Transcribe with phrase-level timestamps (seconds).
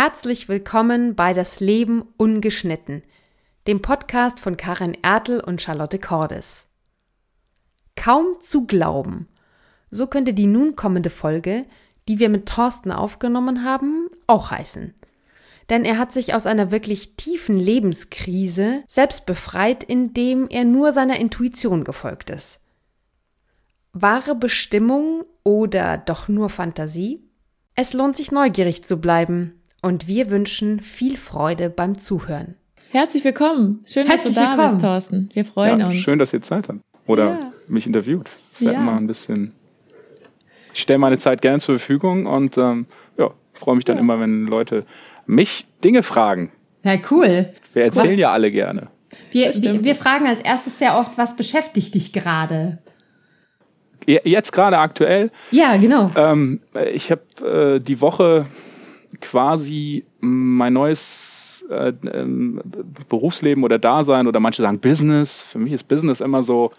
[0.00, 3.02] Herzlich willkommen bei Das Leben ungeschnitten,
[3.66, 6.68] dem Podcast von Karin Ertel und Charlotte Cordes.
[7.96, 9.26] Kaum zu glauben.
[9.90, 11.64] So könnte die nun kommende Folge,
[12.06, 14.94] die wir mit Thorsten aufgenommen haben, auch heißen.
[15.68, 21.18] Denn er hat sich aus einer wirklich tiefen Lebenskrise selbst befreit, indem er nur seiner
[21.18, 22.60] Intuition gefolgt ist.
[23.92, 27.28] Wahre Bestimmung oder doch nur Fantasie?
[27.74, 29.57] Es lohnt sich neugierig zu bleiben
[29.88, 32.56] und wir wünschen viel Freude beim Zuhören.
[32.90, 33.82] Herzlich willkommen.
[33.86, 34.68] Schön, Herzlich dass du da willkommen.
[34.68, 35.30] bist, Thorsten.
[35.32, 35.94] Wir freuen ja, uns.
[35.94, 36.80] Schön, dass ihr Zeit habt.
[37.06, 37.40] Oder ja.
[37.68, 38.28] mich interviewt.
[38.52, 38.72] Das ja.
[38.72, 39.54] immer ein bisschen.
[40.74, 42.84] Ich stelle meine Zeit gerne zur Verfügung und ähm,
[43.16, 44.02] ja, freue mich dann ja.
[44.02, 44.84] immer, wenn Leute
[45.24, 46.52] mich Dinge fragen.
[46.84, 47.50] Ja, cool.
[47.72, 48.16] Wir erzählen was?
[48.16, 48.88] ja alle gerne.
[49.30, 52.76] Wir, wir, wir fragen als erstes sehr oft, was beschäftigt dich gerade?
[54.06, 55.30] Jetzt gerade aktuell?
[55.50, 56.10] Ja, genau.
[56.14, 56.60] Ähm,
[56.92, 58.44] ich habe äh, die Woche
[59.20, 62.60] quasi mein neues äh, ähm,
[63.08, 65.40] Berufsleben oder Dasein oder manche sagen Business.
[65.40, 66.72] Für mich ist Business immer so,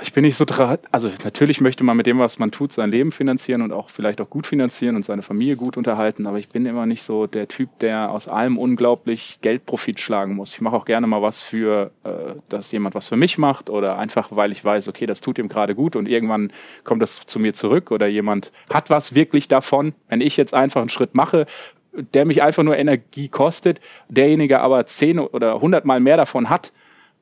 [0.00, 2.90] ich bin nicht so dran, also natürlich möchte man mit dem, was man tut, sein
[2.90, 6.48] Leben finanzieren und auch vielleicht auch gut finanzieren und seine Familie gut unterhalten, aber ich
[6.48, 10.54] bin immer nicht so der Typ, der aus allem unglaublich Geldprofit schlagen muss.
[10.54, 13.98] Ich mache auch gerne mal was für, äh, dass jemand was für mich macht oder
[13.98, 16.52] einfach, weil ich weiß, okay, das tut ihm gerade gut und irgendwann
[16.84, 19.94] kommt das zu mir zurück oder jemand hat was wirklich davon.
[20.08, 21.46] Wenn ich jetzt einfach einen Schritt mache,
[21.92, 26.72] der mich einfach nur Energie kostet, derjenige aber zehn oder hundertmal mehr davon hat,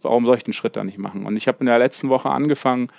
[0.02, 1.26] warum soll ich den Schritt da nicht machen?
[1.26, 2.90] Und ich habe in der letzten Woche angefangen,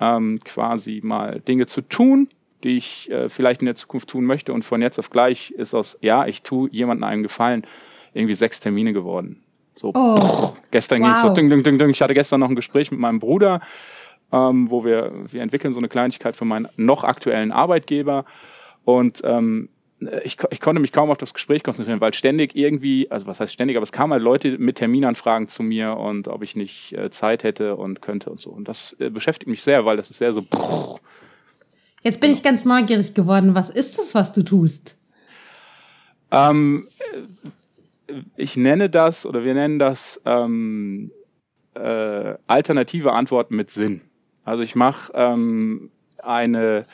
[0.00, 2.28] ähm, quasi mal Dinge zu tun,
[2.64, 4.52] die ich äh, vielleicht in der Zukunft tun möchte.
[4.52, 7.66] Und von jetzt auf gleich ist aus, ja, ich tue jemandem einen Gefallen,
[8.12, 9.42] irgendwie sechs Termine geworden.
[9.76, 11.06] So, oh, pff, gestern wow.
[11.06, 11.90] ging es so, ding, ding, ding, ding.
[11.90, 13.60] Ich hatte gestern noch ein Gespräch mit meinem Bruder,
[14.32, 18.24] ähm, wo wir, wir entwickeln so eine Kleinigkeit für meinen noch aktuellen Arbeitgeber.
[18.84, 19.68] Und ähm,
[20.24, 23.52] ich, ich konnte mich kaum auf das Gespräch konzentrieren, weil ständig irgendwie, also was heißt
[23.52, 27.10] ständig, aber es kamen halt Leute mit Terminanfragen zu mir und ob ich nicht äh,
[27.10, 28.50] Zeit hätte und könnte und so.
[28.50, 30.42] Und das äh, beschäftigt mich sehr, weil das ist sehr so.
[30.42, 31.00] Brrr.
[32.02, 33.54] Jetzt bin ich ganz neugierig geworden.
[33.54, 34.96] Was ist das, was du tust?
[36.30, 36.88] Ähm,
[38.08, 41.10] äh, ich nenne das oder wir nennen das ähm,
[41.74, 44.00] äh, alternative Antworten mit Sinn.
[44.44, 46.86] Also ich mache ähm, eine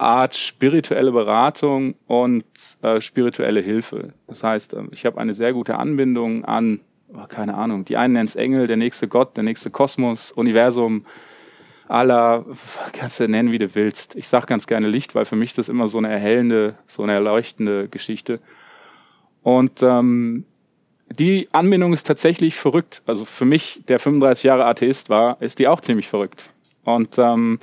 [0.00, 2.44] Art spirituelle Beratung und
[2.82, 4.14] äh, spirituelle Hilfe.
[4.26, 6.80] Das heißt, äh, ich habe eine sehr gute Anbindung an,
[7.12, 11.04] oh, keine Ahnung, die einen nennen es Engel, der nächste Gott, der nächste Kosmos, Universum,
[11.86, 12.46] aller,
[12.94, 14.16] kannst du nennen, wie du willst.
[14.16, 17.12] Ich sage ganz gerne Licht, weil für mich das immer so eine erhellende, so eine
[17.12, 18.40] erleuchtende Geschichte.
[19.42, 20.44] Und ähm,
[21.10, 23.02] die Anbindung ist tatsächlich verrückt.
[23.04, 26.54] Also für mich, der 35 Jahre Atheist war, ist die auch ziemlich verrückt.
[26.84, 27.58] Und ähm,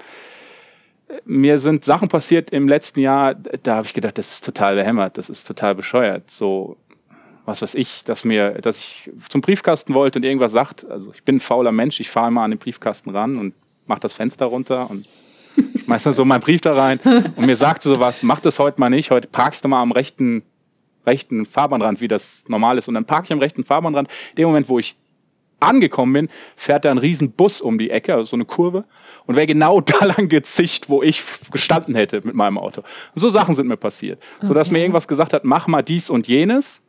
[1.26, 5.18] mir sind Sachen passiert im letzten Jahr, da habe ich gedacht, das ist total behämmert,
[5.18, 6.30] das ist total bescheuert.
[6.30, 6.78] So,
[7.46, 10.86] was weiß ich, dass mir, dass ich zum Briefkasten wollte und irgendwas sagt.
[10.90, 13.54] Also ich bin ein fauler Mensch, ich fahre mal an den Briefkasten ran und
[13.86, 15.08] mache das Fenster runter und
[15.86, 17.00] schmeiß dann so meinen Brief da rein
[17.36, 19.92] und mir sagt so was, mach das heute mal nicht, heute parkst du mal am
[19.92, 20.44] rechten,
[21.06, 22.90] rechten Fahrbahnrand, wie das normal ist.
[22.90, 24.10] Und dann parke ich am rechten Fahrbahnrand.
[24.32, 24.98] In dem Moment, wo ich
[25.60, 28.86] angekommen bin, fährt da ein riesen Bus um die Ecke, also so eine Kurve,
[29.26, 32.82] und wäre genau da lang gezicht, wo ich gestanden hätte mit meinem Auto.
[33.16, 34.22] Und so Sachen sind mir passiert.
[34.38, 34.48] Okay.
[34.48, 36.82] So dass mir irgendwas gesagt hat, mach mal dies und jenes.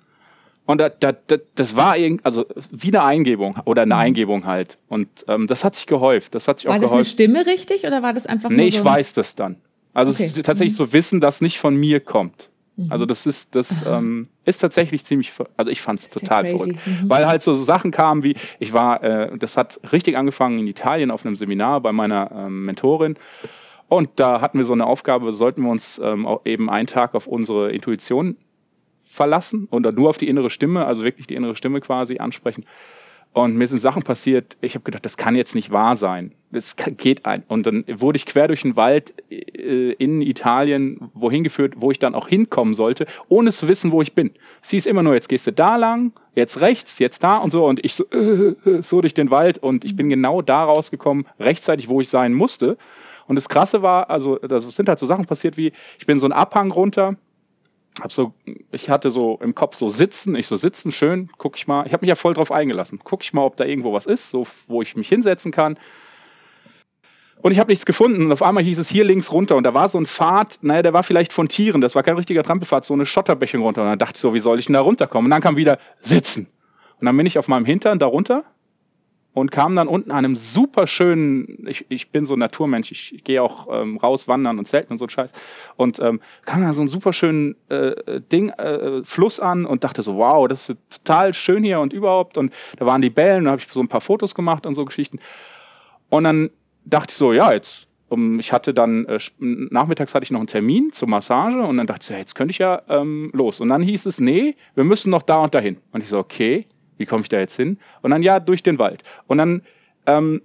[0.66, 4.00] Und das, das, das war irgend, also wie eine Eingebung oder eine mhm.
[4.00, 4.76] Eingebung halt.
[4.88, 6.34] Und ähm, das hat sich gehäuft.
[6.34, 6.94] Das hat sich war auch das gehäuft.
[6.94, 9.56] eine Stimme richtig oder war das einfach nur Nee, ich weiß das dann.
[9.94, 10.26] Also okay.
[10.26, 10.84] es ist tatsächlich mhm.
[10.84, 12.50] so Wissen, das nicht von mir kommt.
[12.78, 12.92] Mhm.
[12.92, 16.78] Also das ist, das ähm, ist tatsächlich ziemlich, also ich fand es total verrückt.
[16.86, 17.10] Mhm.
[17.10, 21.10] Weil halt so Sachen kamen wie, ich war, äh, das hat richtig angefangen in Italien
[21.10, 23.16] auf einem Seminar bei meiner ähm, Mentorin.
[23.88, 27.14] Und da hatten wir so eine Aufgabe, sollten wir uns ähm, auch eben einen Tag
[27.14, 28.36] auf unsere Intuition
[29.04, 32.64] verlassen oder nur auf die innere Stimme, also wirklich die innere Stimme quasi ansprechen.
[33.32, 36.32] Und mir sind Sachen passiert, ich habe gedacht, das kann jetzt nicht wahr sein.
[36.50, 37.44] Das geht ein.
[37.46, 41.98] Und dann wurde ich quer durch den Wald äh, in Italien wohin geführt, wo ich
[41.98, 44.30] dann auch hinkommen sollte, ohne zu wissen, wo ich bin.
[44.62, 47.66] Sie ist immer nur, jetzt gehst du da lang, jetzt rechts, jetzt da und so.
[47.66, 49.58] Und ich so, äh, äh, so durch den Wald.
[49.58, 52.78] Und ich bin genau da rausgekommen, rechtzeitig, wo ich sein musste.
[53.26, 56.26] Und das Krasse war, also, das sind halt so Sachen passiert wie, ich bin so
[56.26, 57.16] einen Abhang runter,
[58.00, 58.32] hab so,
[58.72, 61.92] ich hatte so im Kopf so sitzen, ich so sitzen, schön, guck ich mal, ich
[61.92, 63.00] habe mich ja voll drauf eingelassen.
[63.02, 65.78] Guck ich mal, ob da irgendwo was ist, so wo ich mich hinsetzen kann.
[67.40, 68.26] Und ich habe nichts gefunden.
[68.26, 69.56] Und auf einmal hieß es hier links runter.
[69.56, 72.16] Und da war so ein Pfad, naja, der war vielleicht von Tieren, das war kein
[72.16, 73.82] richtiger Trampelpfad, so eine Schotterbächung runter.
[73.82, 75.26] Und dann dachte ich so, wie soll ich denn da runterkommen?
[75.26, 76.48] Und dann kam wieder sitzen.
[77.00, 78.44] Und dann bin ich auf meinem Hintern da runter
[79.38, 83.22] und kam dann unten an einem super schönen, ich, ich bin so ein Naturmensch, ich
[83.24, 85.32] gehe auch ähm, raus wandern und zelten und so ein Scheiß
[85.76, 90.02] und ähm, kam da so einen super schönen äh, Ding, äh, Fluss an und dachte
[90.02, 93.52] so, wow, das ist total schön hier und überhaupt und da waren die Bällen, da
[93.52, 95.18] habe ich so ein paar Fotos gemacht und so Geschichten
[96.08, 96.50] und dann
[96.84, 100.46] dachte ich so, ja, jetzt um, ich hatte dann, äh, nachmittags hatte ich noch einen
[100.46, 103.60] Termin zur Massage und dann dachte ich, ja, jetzt könnte ich ja ähm, los.
[103.60, 105.76] Und dann hieß es, nee, wir müssen noch da und dahin.
[105.92, 106.66] Und ich so, okay,
[106.98, 107.78] wie komme ich da jetzt hin?
[108.02, 109.02] Und dann ja, durch den Wald.
[109.26, 109.62] Und dann
[110.06, 110.42] ähm,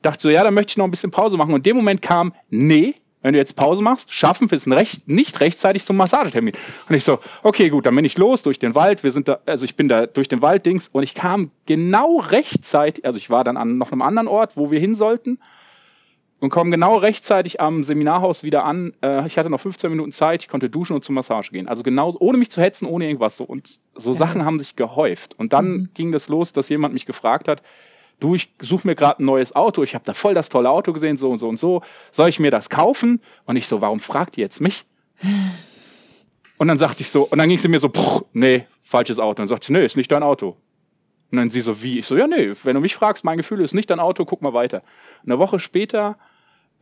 [0.00, 1.52] dachte ich so, ja, dann möchte ich noch ein bisschen Pause machen.
[1.52, 5.08] Und in dem Moment kam, nee, wenn du jetzt Pause machst, schaffen wir es recht,
[5.08, 6.54] nicht rechtzeitig zum Massagetermin.
[6.88, 9.04] Und ich so, okay, gut, dann bin ich los durch den Wald.
[9.04, 12.18] Wir sind da, also ich bin da durch den Wald Dings und ich kam genau
[12.18, 15.38] rechtzeitig, also ich war dann an noch einem anderen Ort, wo wir hin sollten
[16.42, 18.94] und komme genau rechtzeitig am Seminarhaus wieder an.
[19.00, 21.68] Äh, ich hatte noch 15 Minuten Zeit, ich konnte duschen und zur Massage gehen.
[21.68, 23.44] Also genau, ohne mich zu hetzen, ohne irgendwas so.
[23.44, 24.16] Und so ja.
[24.16, 25.38] Sachen haben sich gehäuft.
[25.38, 25.88] Und dann mhm.
[25.94, 27.62] ging das los, dass jemand mich gefragt hat,
[28.18, 30.92] du, ich suche mir gerade ein neues Auto, ich habe da voll das tolle Auto
[30.92, 31.82] gesehen, so und so und so.
[32.10, 33.20] Soll ich mir das kaufen?
[33.44, 34.84] Und ich so, warum fragt ihr jetzt mich?
[36.58, 37.90] Und dann sagte ich so, und dann ging sie mir so,
[38.34, 39.30] nee, falsches Auto.
[39.30, 40.56] Und dann sagte sie, nee, ist nicht dein Auto.
[41.32, 41.98] Und dann sie so, wie?
[41.98, 44.42] Ich so, ja, nee, wenn du mich fragst, mein Gefühl ist nicht dein Auto, guck
[44.42, 44.84] mal weiter.
[45.24, 46.18] Eine Woche später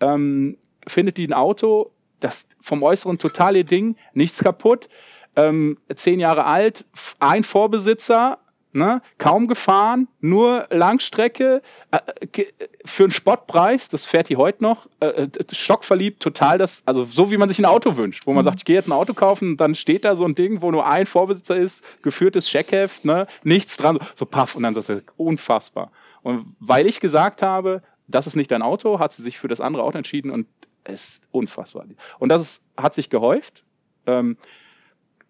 [0.00, 0.56] ähm,
[0.86, 4.88] findet die ein Auto, das vom Äußeren total ihr Ding, nichts kaputt,
[5.36, 6.84] ähm, zehn Jahre alt,
[7.18, 8.38] ein Vorbesitzer,
[8.72, 12.44] ne, kaum gefahren, nur Langstrecke, äh,
[12.84, 17.30] für einen Spottpreis, das fährt die heute noch, äh, äh, schockverliebt, total das, also so
[17.30, 18.48] wie man sich ein Auto wünscht, wo man mhm.
[18.48, 20.86] sagt, ich gehe jetzt ein Auto kaufen, dann steht da so ein Ding, wo nur
[20.86, 25.90] ein Vorbesitzer ist, geführtes Scheckheft, ne, nichts dran, so paff, und dann ist das unfassbar.
[26.22, 29.60] Und weil ich gesagt habe, das ist nicht dein Auto, hat sie sich für das
[29.60, 30.46] andere Auto entschieden und
[30.84, 31.86] es ist unfassbar.
[32.18, 33.64] Und das ist, hat sich gehäuft.
[34.06, 34.36] Ähm,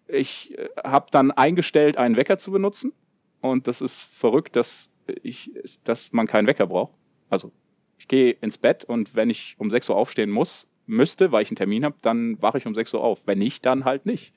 [0.07, 2.93] ich äh, habe dann eingestellt, einen Wecker zu benutzen.
[3.41, 4.89] Und das ist verrückt, dass
[5.23, 5.51] ich,
[5.83, 6.93] dass man keinen Wecker braucht.
[7.29, 7.51] Also
[7.97, 11.49] ich gehe ins Bett und wenn ich um 6 Uhr aufstehen muss, müsste, weil ich
[11.49, 13.25] einen Termin habe, dann wache ich um 6 Uhr auf.
[13.25, 14.33] Wenn nicht, dann halt nicht.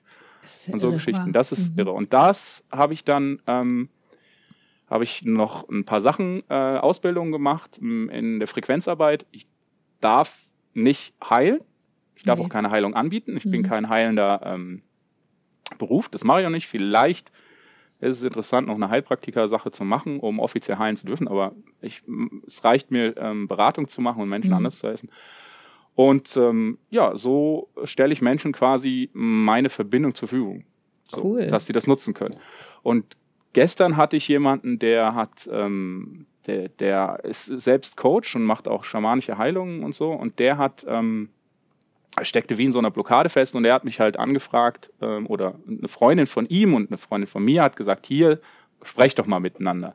[0.68, 1.32] Und so irre, Geschichten.
[1.32, 1.80] Das ist mhm.
[1.80, 1.92] irre.
[1.92, 3.88] Und das habe ich dann ähm,
[4.88, 9.26] habe ich noch ein paar Sachen, äh, Ausbildungen gemacht in der Frequenzarbeit.
[9.30, 9.46] Ich
[10.00, 10.36] darf
[10.74, 11.60] nicht heilen.
[12.16, 12.46] Ich darf okay.
[12.46, 13.36] auch keine Heilung anbieten.
[13.36, 13.50] Ich mhm.
[13.50, 14.82] bin kein heilender ähm,
[15.78, 16.08] Beruf.
[16.08, 16.68] Das mache ich auch nicht.
[16.68, 17.32] Vielleicht
[18.00, 21.28] ist es interessant, noch eine Heilpraktiker-Sache zu machen, um offiziell heilen zu dürfen.
[21.28, 22.02] Aber ich,
[22.46, 24.56] es reicht mir, ähm, Beratung zu machen und Menschen mhm.
[24.56, 25.10] anders zu helfen.
[25.94, 30.64] Und ähm, ja, so stelle ich Menschen quasi meine Verbindung zur Verfügung.
[31.06, 31.46] So, cool.
[31.46, 32.36] Dass sie das nutzen können.
[32.82, 33.16] Und
[33.54, 38.84] Gestern hatte ich jemanden, der hat, ähm, der, der ist selbst Coach und macht auch
[38.84, 40.10] schamanische Heilungen und so.
[40.10, 41.30] Und der hat, ähm,
[42.22, 45.54] steckte wie in so einer Blockade fest und er hat mich halt angefragt, ähm, oder
[45.66, 48.40] eine Freundin von ihm und eine Freundin von mir hat gesagt, hier,
[48.82, 49.94] sprech doch mal miteinander.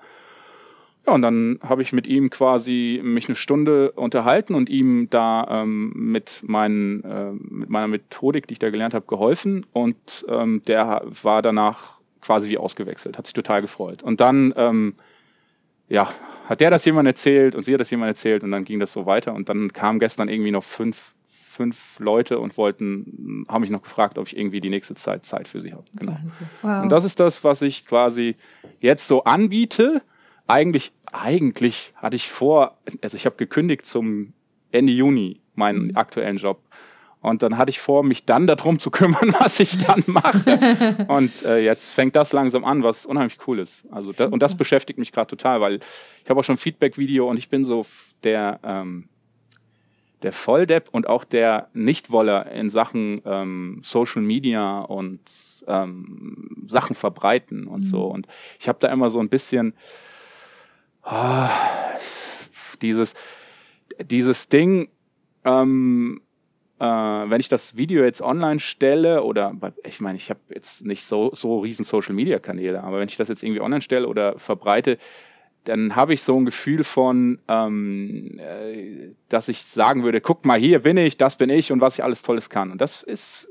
[1.05, 5.63] Ja, und dann habe ich mit ihm quasi mich eine Stunde unterhalten und ihm da
[5.63, 9.65] ähm, mit, meinen, äh, mit meiner Methodik, die ich da gelernt habe, geholfen.
[9.73, 11.98] Und ähm, der war danach
[12.29, 14.03] quasi wie ausgewechselt, hat sich total gefreut.
[14.03, 14.93] Und dann, ähm,
[15.87, 16.13] ja,
[16.45, 18.93] hat der das jemand erzählt und sie hat das jemand erzählt und dann ging das
[18.93, 23.71] so weiter und dann kamen gestern irgendwie noch fünf, fünf Leute und wollten, haben mich
[23.71, 25.85] noch gefragt, ob ich irgendwie die nächste Zeit Zeit für sie habe.
[25.97, 26.17] Genau.
[26.61, 26.83] Wow.
[26.83, 28.35] Und das ist das, was ich quasi
[28.79, 30.03] jetzt so anbiete.
[30.45, 34.33] Eigentlich, eigentlich hatte ich vor, also ich habe gekündigt zum
[34.71, 35.97] Ende Juni meinen mhm.
[35.97, 36.61] aktuellen Job
[37.21, 41.05] und dann hatte ich vor, mich dann darum zu kümmern, was ich dann mache.
[41.09, 43.83] und äh, jetzt fängt das langsam an, was unheimlich cool ist.
[43.91, 45.79] Also das, und das beschäftigt mich gerade total, weil
[46.23, 47.85] ich habe auch schon Feedback-Video und ich bin so
[48.23, 49.09] der ähm,
[50.21, 55.21] der Volldepp und auch der Nichtwoller in Sachen ähm, Social Media und
[55.65, 57.87] ähm, Sachen verbreiten und mhm.
[57.87, 58.03] so.
[58.03, 58.27] Und
[58.59, 59.73] ich habe da immer so ein bisschen
[61.03, 61.47] oh,
[62.81, 63.13] dieses
[64.01, 64.89] dieses Ding.
[65.45, 66.21] Ähm,
[66.79, 71.03] äh, wenn ich das Video jetzt online stelle oder ich meine, ich habe jetzt nicht
[71.03, 74.39] so, so riesen Social Media Kanäle, aber wenn ich das jetzt irgendwie online stelle oder
[74.39, 74.97] verbreite,
[75.65, 80.59] dann habe ich so ein Gefühl von, ähm, äh, dass ich sagen würde, guck mal,
[80.59, 82.71] hier bin ich, das bin ich und was ich alles Tolles kann.
[82.71, 83.47] Und das ist,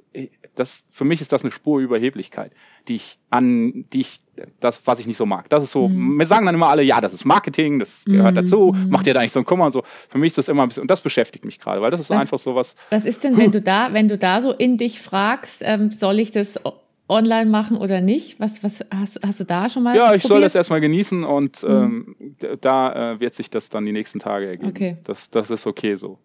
[0.55, 2.53] das, für mich ist das eine Spur Überheblichkeit,
[2.89, 4.21] die ich an, die ich,
[4.61, 5.49] das, was ich nicht so mag.
[5.51, 6.19] Das ist so, mhm.
[6.19, 8.37] wir sagen dann immer alle, ja, das ist Marketing, das gehört mhm.
[8.37, 8.91] dazu, mhm.
[8.91, 9.83] macht dir da nicht so einen Kummer und so.
[10.09, 12.11] Für mich ist das immer ein bisschen, und das beschäftigt mich gerade, weil das ist
[12.11, 12.75] was, einfach so was.
[12.91, 16.19] Was ist denn, wenn du da, wenn du da so in dich fragst, ähm, soll
[16.19, 16.61] ich das
[17.09, 18.39] online machen oder nicht?
[18.41, 19.97] Was, was hast, hast du da schon mal?
[19.97, 20.29] Ja, ich probiert?
[20.29, 22.15] soll das erstmal genießen und mhm.
[22.41, 24.71] ähm, da äh, wird sich das dann die nächsten Tage ergeben.
[24.71, 24.97] Okay.
[25.05, 26.19] Das, das ist okay so.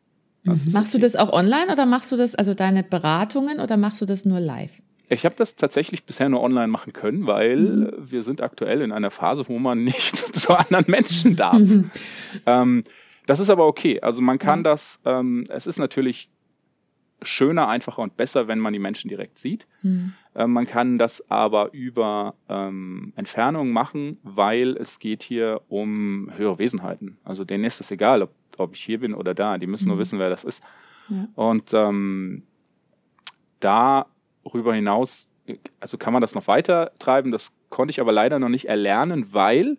[0.44, 0.60] Mhm.
[0.72, 1.00] Machst okay.
[1.02, 4.26] du das auch online oder machst du das, also deine Beratungen oder machst du das
[4.26, 4.82] nur live?
[5.10, 7.92] Ich habe das tatsächlich bisher nur online machen können, weil mhm.
[8.00, 11.60] wir sind aktuell in einer Phase, wo man nicht zu anderen Menschen darf.
[11.60, 11.92] Mhm.
[12.46, 12.84] Ähm,
[13.26, 14.02] das ist aber okay.
[14.02, 14.64] Also man kann mhm.
[14.64, 16.30] das, ähm, es ist natürlich
[17.24, 19.68] schöner, einfacher und besser, wenn man die Menschen direkt sieht.
[19.82, 20.14] Mhm.
[20.36, 26.60] Äh, man kann das aber über ähm, Entfernung machen, weil es geht hier um höhere
[26.60, 27.18] Wesenheiten.
[27.24, 29.58] Also denen ist es egal, ob, ob ich hier bin oder da.
[29.58, 29.92] Die müssen mhm.
[29.92, 30.64] nur wissen, wer das ist.
[31.10, 31.28] Ja.
[31.36, 32.44] Und ähm,
[33.60, 35.28] darüber hinaus,
[35.80, 37.32] also kann man das noch weiter treiben.
[37.32, 39.78] Das konnte ich aber leider noch nicht erlernen, weil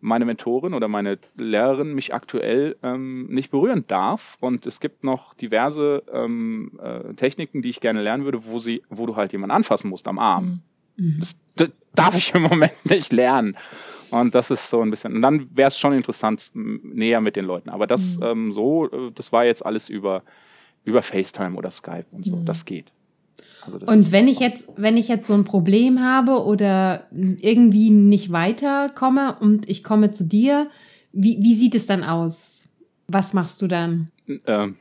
[0.00, 4.36] meine Mentorin oder meine Lehrerin mich aktuell ähm, nicht berühren darf.
[4.40, 8.82] Und es gibt noch diverse ähm, äh, Techniken, die ich gerne lernen würde, wo sie,
[8.88, 10.62] wo du halt jemanden anfassen musst am Arm.
[10.96, 11.16] Mhm.
[11.20, 13.56] Das, das, darf ich im Moment nicht lernen.
[14.10, 15.14] Und das ist so ein bisschen.
[15.14, 17.70] Und dann wäre es schon interessant, näher mit den Leuten.
[17.70, 18.22] Aber das mhm.
[18.22, 20.22] ähm, so, äh, das war jetzt alles über,
[20.84, 22.36] über FaceTime oder Skype und so.
[22.36, 22.44] Mhm.
[22.46, 22.92] Das geht.
[23.72, 28.32] Also und wenn ich jetzt, wenn ich jetzt so ein Problem habe oder irgendwie nicht
[28.32, 30.68] weiterkomme und ich komme zu dir,
[31.12, 32.68] wie, wie sieht es dann aus?
[33.08, 34.08] Was machst du dann?
[34.46, 34.76] Ähm,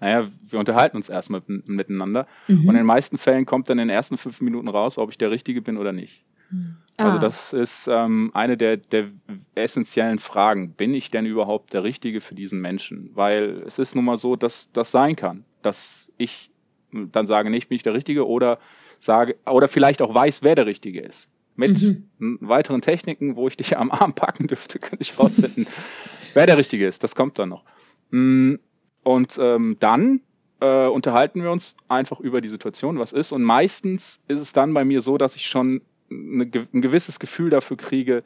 [0.00, 2.26] naja, wir unterhalten uns erstmal miteinander.
[2.48, 2.62] Mhm.
[2.62, 5.18] Und in den meisten Fällen kommt dann in den ersten fünf Minuten raus, ob ich
[5.18, 6.24] der Richtige bin oder nicht.
[6.50, 6.76] Mhm.
[6.96, 9.08] Also das ist ähm, eine der, der
[9.54, 10.72] essentiellen Fragen.
[10.72, 13.10] Bin ich denn überhaupt der Richtige für diesen Menschen?
[13.14, 16.50] Weil es ist nun mal so, dass das sein kann, dass ich
[16.92, 18.58] dann sage, nicht bin ich der Richtige oder
[18.98, 21.28] sage, oder vielleicht auch weiß, wer der Richtige ist.
[21.54, 22.38] Mit mhm.
[22.40, 25.66] weiteren Techniken, wo ich dich am Arm packen dürfte, könnte ich rausfinden,
[26.34, 27.04] wer der Richtige ist.
[27.04, 27.64] Das kommt dann noch.
[28.10, 28.54] Mm,
[29.02, 30.20] und ähm, dann
[30.60, 33.32] äh, unterhalten wir uns einfach über die Situation, was ist.
[33.32, 37.50] Und meistens ist es dann bei mir so, dass ich schon eine, ein gewisses Gefühl
[37.50, 38.22] dafür kriege,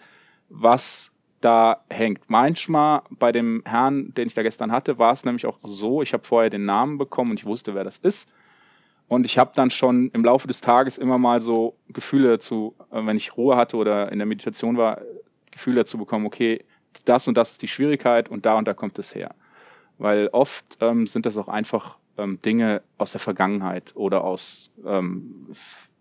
[0.49, 2.29] was da hängt.
[2.29, 6.13] Manchmal bei dem Herrn, den ich da gestern hatte, war es nämlich auch so, ich
[6.13, 8.29] habe vorher den Namen bekommen und ich wusste, wer das ist.
[9.09, 13.05] Und ich habe dann schon im Laufe des Tages immer mal so Gefühle dazu, äh,
[13.05, 15.01] wenn ich Ruhe hatte oder in der Meditation war,
[15.51, 16.65] Gefühle dazu bekommen, okay,
[17.05, 19.35] das und das ist die Schwierigkeit und da und da kommt es her.
[19.99, 25.47] Weil oft ähm, sind das auch einfach ähm, Dinge aus der Vergangenheit oder aus ähm,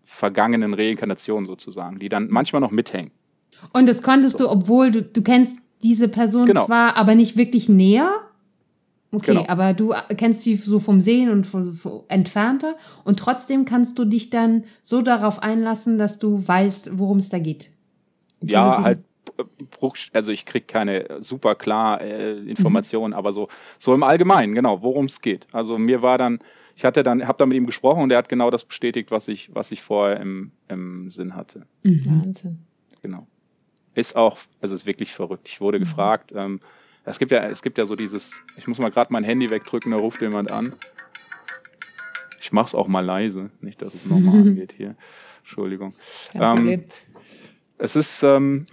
[0.04, 3.12] vergangenen Reinkarnationen sozusagen, die dann manchmal noch mithängen.
[3.72, 4.44] Und das konntest so.
[4.44, 6.66] du, obwohl du, du kennst diese Person genau.
[6.66, 8.10] zwar, aber nicht wirklich näher?
[9.12, 9.46] Okay, genau.
[9.46, 14.04] aber du kennst sie so vom Sehen und von, von entfernter und trotzdem kannst du
[14.04, 17.70] dich dann so darauf einlassen, dass du weißt, worum es da geht.
[18.42, 18.98] Ja, halt
[20.12, 23.18] also ich krieg keine super klar äh, Informationen, mhm.
[23.18, 23.48] aber so
[23.78, 25.46] so im Allgemeinen, genau, worum es geht.
[25.52, 26.40] Also mir war dann,
[26.74, 29.28] ich hatte dann, habe dann mit ihm gesprochen und er hat genau das bestätigt, was
[29.28, 31.66] ich was ich vorher im, im Sinn hatte.
[31.82, 32.06] Mhm.
[32.06, 32.58] Wahnsinn.
[33.02, 33.26] Genau.
[33.94, 35.48] Ist auch, also ist wirklich verrückt.
[35.48, 35.84] Ich wurde mhm.
[35.84, 36.32] gefragt.
[36.34, 36.60] Ähm,
[37.06, 39.92] es gibt ja, es gibt ja so dieses, ich muss mal gerade mein Handy wegdrücken,
[39.92, 40.74] da ruft jemand an.
[42.40, 44.96] Ich mach's auch mal leise, nicht, dass es nochmal angeht hier.
[45.38, 45.94] Entschuldigung.
[46.34, 46.84] Ähm,
[47.78, 48.66] es ist, ähm,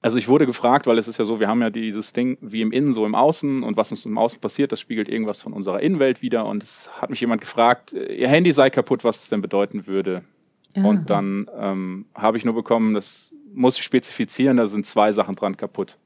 [0.00, 2.62] also ich wurde gefragt, weil es ist ja so, wir haben ja dieses Ding wie
[2.62, 5.52] im Innen, so im Außen und was uns im Außen passiert, das spiegelt irgendwas von
[5.52, 9.28] unserer Innenwelt wieder und es hat mich jemand gefragt, ihr Handy sei kaputt, was es
[9.28, 10.22] denn bedeuten würde.
[10.74, 10.84] Ja.
[10.84, 15.34] Und dann ähm, habe ich nur bekommen, das muss ich spezifizieren, da sind zwei Sachen
[15.34, 15.98] dran kaputt.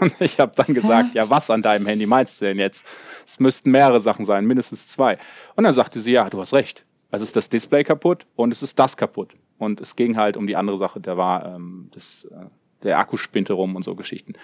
[0.00, 2.84] Und ich habe dann gesagt, ja, was an deinem Handy meinst du denn jetzt?
[3.26, 5.18] Es müssten mehrere Sachen sein, mindestens zwei.
[5.54, 6.84] Und dann sagte sie, ja, du hast recht.
[7.10, 9.34] Also ist das Display kaputt und es ist das kaputt.
[9.58, 12.46] Und es ging halt um die andere Sache, der war ähm, das, äh,
[12.82, 14.34] der Akku spinte rum und so Geschichten.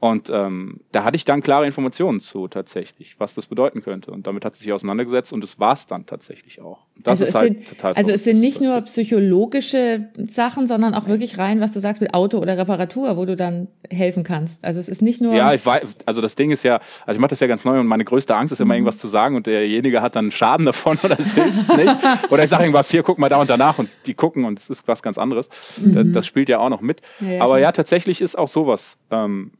[0.00, 4.12] Und ähm, da hatte ich dann klare Informationen zu tatsächlich, was das bedeuten könnte.
[4.12, 6.86] Und damit hat sie sich auseinandergesetzt und das war es dann tatsächlich auch.
[7.02, 11.60] also es halt sind, also es sind nicht nur psychologische Sachen, sondern auch wirklich rein,
[11.60, 14.64] was du sagst mit Auto oder Reparatur, wo du dann helfen kannst.
[14.64, 15.34] Also es ist nicht nur.
[15.34, 17.80] Ja, ich weiß, also das Ding ist ja, also ich mache das ja ganz neu
[17.80, 18.78] und meine größte Angst ist immer mhm.
[18.78, 21.96] irgendwas zu sagen und derjenige hat dann Schaden davon oder es hilft nicht.
[22.30, 24.70] Oder ich sage irgendwas, hier guck mal da und danach und die gucken und es
[24.70, 25.48] ist was ganz anderes.
[25.76, 25.94] Mhm.
[25.94, 27.00] Das, das, spielt ja auch noch mit.
[27.18, 27.60] Ja, ja, Aber klar.
[27.62, 28.96] ja, tatsächlich ist auch sowas.
[29.10, 29.50] Ähm,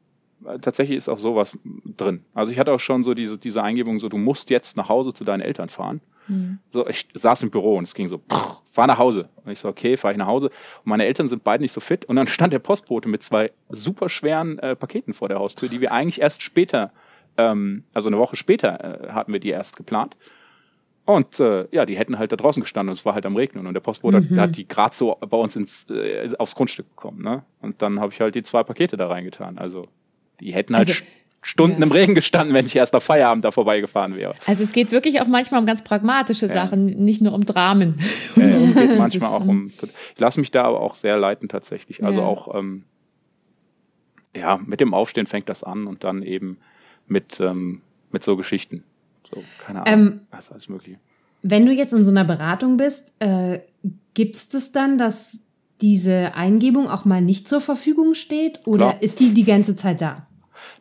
[0.61, 2.25] tatsächlich ist auch sowas drin.
[2.35, 5.13] Also ich hatte auch schon so diese, diese Eingebung, so du musst jetzt nach Hause
[5.13, 6.01] zu deinen Eltern fahren.
[6.29, 6.59] Mhm.
[6.73, 9.29] So, ich saß im Büro und es ging so, pff, fahr nach Hause.
[9.45, 10.47] Und ich so, okay, fahre ich nach Hause.
[10.49, 12.05] Und meine Eltern sind beide nicht so fit.
[12.05, 15.81] Und dann stand der Postbote mit zwei super schweren äh, Paketen vor der Haustür, die
[15.81, 16.93] wir eigentlich erst später,
[17.37, 20.17] ähm, also eine Woche später äh, hatten wir die erst geplant.
[21.07, 23.67] Und äh, ja, die hätten halt da draußen gestanden und es war halt am Regnen
[23.67, 24.39] und der Postbote mhm.
[24.39, 27.23] hat die gerade so bei uns ins, äh, aufs Grundstück bekommen.
[27.23, 27.43] Ne?
[27.63, 29.57] Und dann habe ich halt die zwei Pakete da reingetan.
[29.57, 29.87] Also
[30.41, 31.01] die hätten halt also,
[31.41, 31.87] Stunden ja.
[31.87, 34.35] im Regen gestanden, wenn ich erst auf Feierabend da vorbeigefahren wäre.
[34.47, 36.53] Also es geht wirklich auch manchmal um ganz pragmatische ja.
[36.53, 37.95] Sachen, nicht nur um Dramen.
[38.37, 39.71] Ja, ja es geht manchmal auch um.
[40.15, 42.05] Ich lasse mich da aber auch sehr leiten tatsächlich.
[42.05, 42.85] Also auch ähm,
[44.35, 46.59] ja, mit dem Aufstehen fängt das an und dann eben
[47.07, 48.85] mit, ähm, mit so Geschichten.
[49.31, 50.99] So, keine Ahnung, ähm, was alles mögliche.
[51.43, 53.61] Wenn du jetzt in so einer Beratung bist, äh,
[54.15, 55.41] gibt es das dann, dass
[55.81, 59.03] diese Eingebung auch mal nicht zur Verfügung steht oder Klar.
[59.03, 60.28] ist die die ganze Zeit da?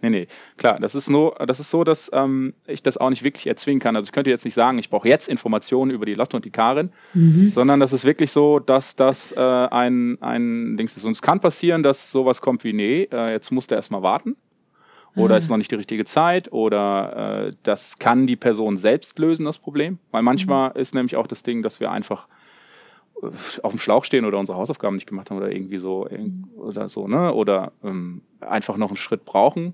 [0.02, 0.28] Nee, nee,
[0.58, 3.80] klar, das ist nur, das ist so, dass ähm, ich das auch nicht wirklich erzwingen
[3.80, 3.96] kann.
[3.96, 6.52] Also ich könnte jetzt nicht sagen, ich brauche jetzt Informationen über die Lotte und die
[6.52, 7.52] Karin, mhm.
[7.54, 11.04] sondern das ist wirklich so, dass das äh, ein, ein Dings ist.
[11.04, 14.36] Und es kann passieren, dass sowas kommt wie, nee, äh, jetzt musst du erstmal warten.
[15.16, 15.38] Oder ah.
[15.38, 19.58] ist noch nicht die richtige Zeit oder äh, das kann die Person selbst lösen, das
[19.58, 19.98] Problem.
[20.12, 20.80] Weil manchmal mhm.
[20.80, 22.28] ist nämlich auch das Ding, dass wir einfach
[23.24, 23.28] äh,
[23.64, 26.08] auf dem Schlauch stehen oder unsere Hausaufgaben nicht gemacht haben oder irgendwie so
[26.56, 27.34] oder so, ne?
[27.34, 29.74] Oder ähm, einfach noch einen Schritt brauchen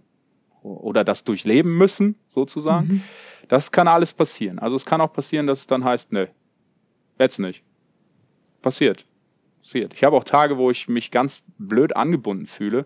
[0.64, 2.88] oder das durchleben müssen, sozusagen.
[2.88, 3.04] Mhm.
[3.50, 4.60] Das kann alles passieren.
[4.60, 6.28] Also es kann auch passieren, dass es dann heißt, nö,
[7.20, 7.64] jetzt nicht.
[8.62, 9.06] Passiert.
[9.62, 9.94] Passiert.
[9.94, 12.86] Ich habe auch Tage, wo ich mich ganz blöd angebunden fühle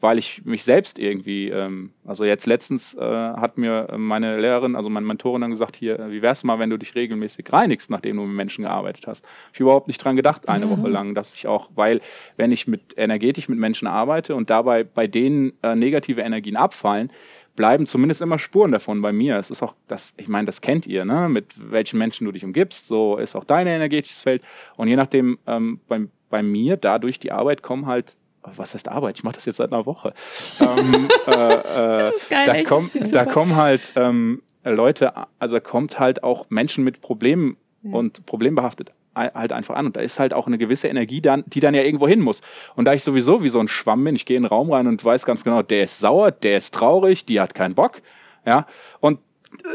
[0.00, 4.90] weil ich mich selbst irgendwie, ähm, also jetzt letztens äh, hat mir meine Lehrerin, also
[4.90, 8.22] meine Mentorin dann gesagt, hier, wie wär's mal, wenn du dich regelmäßig reinigst, nachdem du
[8.24, 9.24] mit Menschen gearbeitet hast.
[9.54, 10.66] Ich überhaupt nicht dran gedacht, eine.
[10.66, 12.00] Woche lang, dass ich auch, weil
[12.36, 17.10] wenn ich mit energetisch mit Menschen arbeite und dabei bei denen äh, negative Energien abfallen,
[17.56, 19.38] bleiben zumindest immer Spuren davon bei mir.
[19.38, 21.28] Es ist auch das, ich meine, das kennt ihr, ne?
[21.28, 24.42] Mit welchen Menschen du dich umgibst, so ist auch dein energetisches Feld.
[24.76, 28.16] Und je nachdem, ähm, bei, bei mir, dadurch die Arbeit kommen halt
[28.56, 29.18] was heißt Arbeit?
[29.18, 30.12] Ich mache das jetzt seit einer Woche.
[30.60, 31.62] ähm, äh, äh,
[31.98, 36.84] das ist geil, da, komm, da kommen halt ähm, Leute, also kommt halt auch Menschen
[36.84, 37.92] mit Problemen ja.
[37.92, 39.86] und problembehaftet halt einfach an.
[39.86, 42.42] Und da ist halt auch eine gewisse Energie dann, die dann ja irgendwo hin muss.
[42.74, 44.86] Und da ich sowieso wie so ein Schwamm bin, ich gehe in den Raum rein
[44.86, 48.02] und weiß ganz genau, der ist sauer, der ist traurig, die hat keinen Bock.
[48.44, 48.66] Ja.
[49.00, 49.20] Und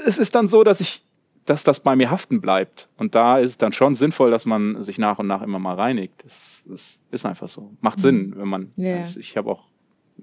[0.06, 1.04] es ist dann so, dass ich
[1.46, 2.88] dass das bei mir haften bleibt.
[2.98, 5.76] Und da ist es dann schon sinnvoll, dass man sich nach und nach immer mal
[5.76, 6.24] reinigt.
[6.24, 7.72] Das, das ist einfach so.
[7.82, 8.02] Macht mhm.
[8.02, 8.72] Sinn, wenn man.
[8.78, 9.02] Yeah.
[9.02, 9.64] Also ich habe auch,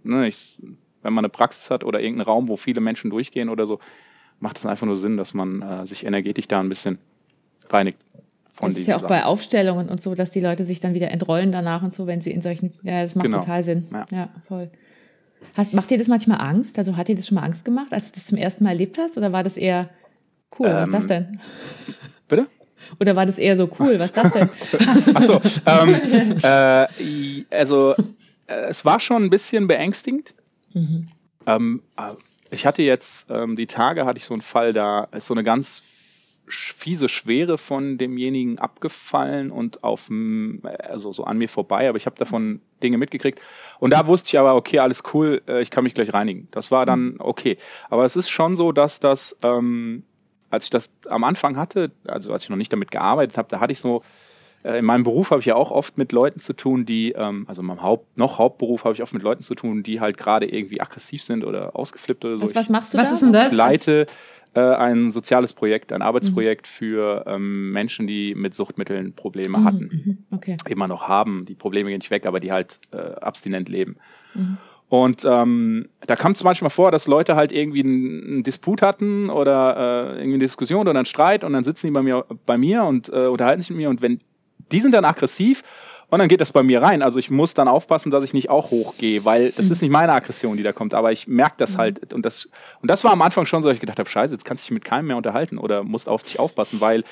[0.05, 0.59] ne, ich,
[1.03, 3.81] wenn man eine Praxis hat oder irgendeinen Raum, wo viele Menschen durchgehen oder so,
[4.41, 6.99] macht es einfach nur Sinn, dass man äh, sich energetisch da ein bisschen
[7.69, 7.99] reinigt.
[8.55, 9.09] Von das ist ja auch Sachen.
[9.09, 12.21] bei Aufstellungen und so, dass die Leute sich dann wieder entrollen danach und so, wenn
[12.21, 12.73] sie in solchen.
[12.83, 13.39] Ja, das macht genau.
[13.39, 13.87] total Sinn.
[13.93, 14.07] Ja.
[14.11, 14.71] ja, voll.
[15.57, 16.79] Hast, macht dir das manchmal Angst?
[16.79, 18.99] Also hat dir das schon mal Angst gemacht, als du das zum ersten Mal erlebt
[18.99, 19.17] hast?
[19.17, 19.89] Oder war das eher
[20.57, 21.41] Cool, ähm, was ist das ähm, denn?
[22.29, 22.47] Bitte?
[23.01, 23.99] Oder war das eher so cool?
[23.99, 24.49] Was ist das denn?
[25.15, 27.95] Achso, ähm, äh, also
[28.47, 30.35] äh, es war schon ein bisschen beängstigend.
[30.75, 31.09] Mhm.
[31.47, 32.15] Ähm, äh,
[32.51, 35.45] ich hatte jetzt, ähm, die Tage hatte ich so einen Fall, da ist so eine
[35.45, 35.83] ganz
[36.51, 40.11] fiese Schwere von demjenigen abgefallen und auf
[40.79, 43.41] also so an mir vorbei, aber ich habe davon Dinge mitgekriegt
[43.81, 46.49] und da wusste ich aber okay alles cool, äh, ich kann mich gleich reinigen.
[46.51, 47.17] Das war dann mhm.
[47.19, 47.59] okay,
[47.91, 50.05] aber es ist schon so, dass das ähm,
[50.51, 53.61] als ich das am Anfang hatte, also als ich noch nicht damit gearbeitet habe, da
[53.61, 54.03] hatte ich so,
[54.65, 57.45] äh, in meinem Beruf habe ich ja auch oft mit Leuten zu tun, die, ähm,
[57.49, 60.17] also in meinem Haupt, noch Hauptberuf habe ich oft mit Leuten zu tun, die halt
[60.17, 62.45] gerade irgendwie aggressiv sind oder ausgeflippt oder so.
[62.45, 63.15] Was, was machst du was da?
[63.15, 63.53] Ist denn das?
[63.53, 64.07] Ich leite
[64.55, 66.71] äh, ein soziales Projekt, ein Arbeitsprojekt mhm.
[66.71, 69.91] für ähm, Menschen, die mit Suchtmitteln Probleme mhm, hatten.
[70.31, 70.57] Mhm, okay.
[70.69, 71.45] Immer noch haben.
[71.47, 73.97] Die Probleme gehen nicht weg, aber die halt äh, abstinent leben.
[74.35, 74.59] Mhm.
[74.89, 79.29] Und ähm, da kam es manchmal vor, dass Leute halt irgendwie einen, einen Disput hatten
[79.29, 82.57] oder äh, irgendwie eine Diskussion oder einen Streit und dann sitzen die bei mir, bei
[82.57, 84.21] mir und äh, unterhalten sich mit mir und wenn
[84.73, 85.63] die sind dann aggressiv
[86.11, 87.03] und dann geht das bei mir rein.
[87.03, 90.15] Also ich muss dann aufpassen, dass ich nicht auch hochgehe, weil das ist nicht meine
[90.15, 91.79] Aggression, die da kommt, aber ich merke das mhm.
[91.79, 92.49] halt und das
[92.81, 94.69] und das war am Anfang schon so, dass ich gedacht habe, scheiße, jetzt kannst du
[94.69, 97.05] dich mit keinem mehr unterhalten oder musst auf dich aufpassen, weil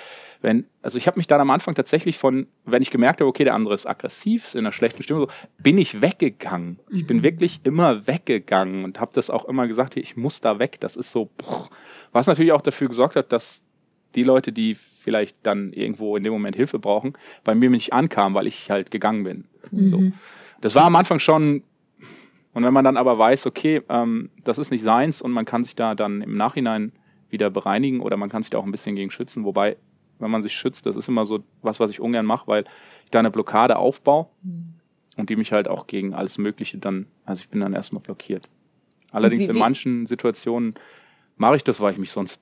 [0.46, 3.42] wenn, also ich habe mich dann am Anfang tatsächlich von, wenn ich gemerkt habe, okay,
[3.42, 5.28] der andere ist aggressiv, ist in einer schlechten Stimmung, so,
[5.60, 6.78] bin ich weggegangen.
[6.88, 6.96] Mhm.
[6.96, 7.22] Ich bin mhm.
[7.24, 10.76] wirklich immer weggegangen und habe das auch immer gesagt, hey, ich muss da weg.
[10.78, 11.68] Das ist so, boah.
[12.12, 13.60] was natürlich auch dafür gesorgt hat, dass
[14.14, 18.34] die Leute, die vielleicht dann irgendwo in dem Moment Hilfe brauchen, bei mir nicht ankamen,
[18.34, 19.48] weil ich halt gegangen bin.
[19.72, 19.88] Mhm.
[19.90, 20.12] So.
[20.60, 21.64] Das war am Anfang schon
[22.52, 25.64] und wenn man dann aber weiß, okay, ähm, das ist nicht seins und man kann
[25.64, 26.92] sich da dann im Nachhinein
[27.30, 29.76] wieder bereinigen oder man kann sich da auch ein bisschen gegen schützen, wobei
[30.18, 30.86] wenn man sich schützt.
[30.86, 32.64] Das ist immer so was, was ich ungern mache, weil
[33.04, 34.74] ich da eine Blockade aufbaue mhm.
[35.16, 38.48] und die mich halt auch gegen alles Mögliche dann, also ich bin dann erstmal blockiert.
[39.12, 39.52] Allerdings wie, wie?
[39.52, 40.74] in manchen Situationen
[41.36, 42.40] mache ich das, weil ich mich sonst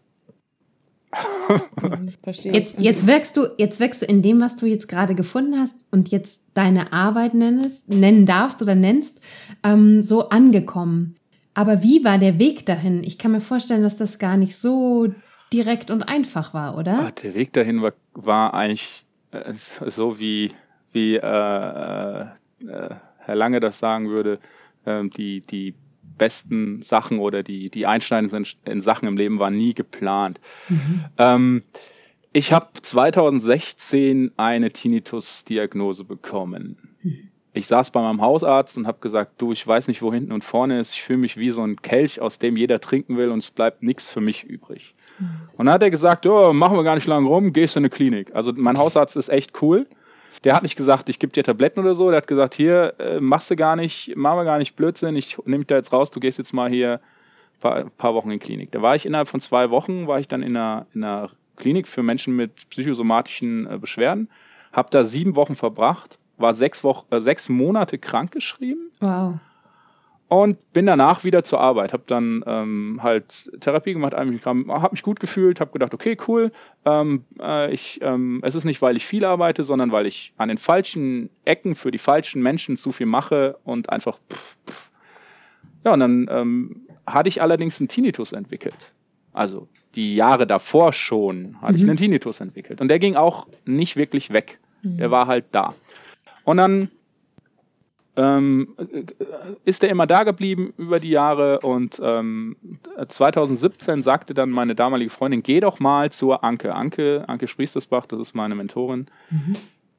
[2.23, 2.53] Verstehe.
[2.53, 5.77] Jetzt, jetzt wirkst du, jetzt wirkst du in dem, was du jetzt gerade gefunden hast
[5.91, 9.21] und jetzt deine Arbeit nennst, nennen darfst oder nennst,
[9.63, 11.17] ähm, so angekommen.
[11.55, 13.05] Aber wie war der Weg dahin?
[13.05, 15.15] Ich kann mir vorstellen, dass das gar nicht so
[15.55, 17.07] direkt und einfach war, oder?
[17.07, 20.51] Ach, der Weg dahin war, war eigentlich äh, so wie,
[20.93, 22.27] wie äh, äh,
[23.19, 24.40] Herr Lange das sagen würde,
[24.85, 25.75] äh, die, die
[26.19, 30.40] besten Sachen oder die, die einschneidenden in Sachen im Leben waren nie geplant.
[30.69, 31.05] Mhm.
[31.19, 31.62] Ähm,
[32.33, 36.97] ich habe 2016 eine Tinnitus-Diagnose bekommen.
[37.03, 37.31] Mhm.
[37.53, 40.43] Ich saß bei meinem Hausarzt und habe gesagt, du, ich weiß nicht, wo hinten und
[40.43, 40.93] vorne ist.
[40.93, 43.85] Ich fühle mich wie so ein Kelch, aus dem jeder trinken will und es bleibt
[43.85, 44.97] nichts für mich übrig.
[45.57, 47.90] Und dann hat er gesagt, oh, machen wir gar nicht lange rum, gehst in eine
[47.90, 48.35] Klinik.
[48.35, 49.87] Also mein Hausarzt ist echt cool.
[50.42, 52.11] Der hat nicht gesagt, ich gebe dir Tabletten oder so.
[52.11, 55.38] Der hat gesagt, hier, äh, machst du gar nicht, machen wir gar nicht Blödsinn, ich
[55.44, 58.38] nehme dich da jetzt raus, du gehst jetzt mal hier ein paar, paar Wochen in
[58.38, 58.72] die Klinik.
[58.72, 61.87] Da war ich innerhalb von zwei Wochen, war ich dann in einer, in einer Klinik
[61.87, 64.29] für Menschen mit psychosomatischen äh, Beschwerden.
[64.72, 68.90] Hab da sieben Wochen verbracht, war sechs, Wochen, äh, sechs Monate krankgeschrieben.
[69.00, 69.35] Wow.
[70.29, 74.31] Und bin danach wieder zur Arbeit, habe dann ähm, halt Therapie gemacht, habe
[74.91, 76.51] mich gut gefühlt, habe gedacht, okay, cool,
[76.87, 80.49] ähm, äh, ich, ähm, es ist nicht, weil ich viel arbeite, sondern weil ich an
[80.49, 84.91] den falschen Ecken für die falschen Menschen zu viel mache und einfach pff, pff.
[85.85, 88.93] ja, und dann ähm, hatte ich allerdings einen Tinnitus entwickelt.
[89.35, 91.79] Also die Jahre davor schon hatte mhm.
[91.79, 92.81] ich einen Tinnitus entwickelt.
[92.81, 94.59] Und der ging auch nicht wirklich weg.
[94.83, 94.97] Mhm.
[94.97, 95.75] Der war halt da.
[96.45, 96.89] Und dann
[98.16, 98.77] ähm,
[99.64, 102.57] ist er immer da geblieben über die Jahre und ähm,
[103.09, 106.74] 2017 sagte dann meine damalige Freundin, geh doch mal zur Anke.
[106.74, 109.07] Anke, Anke Spriestersbach, das ist meine Mentorin.
[109.31, 109.55] Mhm.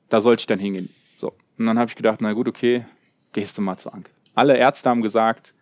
[0.10, 0.90] Da sollte ich dann hingehen.
[1.18, 1.34] So.
[1.58, 2.86] Und dann habe ich gedacht, na gut, okay,
[3.34, 4.12] gehst du mal zur Anke.
[4.34, 5.54] Alle Ärzte haben gesagt,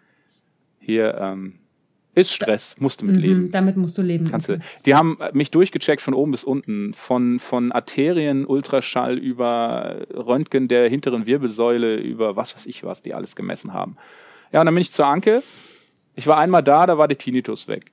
[0.80, 1.60] hier, ähm,
[2.16, 3.52] ist Stress, musst du mit mhm, leben.
[3.52, 4.30] Damit musst du leben.
[4.30, 4.60] Kannst du.
[4.86, 10.88] Die haben mich durchgecheckt von oben bis unten, von, von Arterien, Ultraschall über Röntgen der
[10.90, 13.98] hinteren Wirbelsäule, über was weiß ich was, die alles gemessen haben.
[14.52, 15.42] Ja, und dann bin ich zur Anke.
[16.16, 17.92] Ich war einmal da, da war der Tinnitus weg.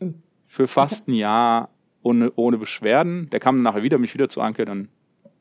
[0.00, 0.22] Mhm.
[0.46, 1.68] Für fast ein Jahr
[2.02, 3.28] ohne, ohne Beschwerden.
[3.30, 4.88] Der kam nachher wieder, mich wieder zur Anke, dann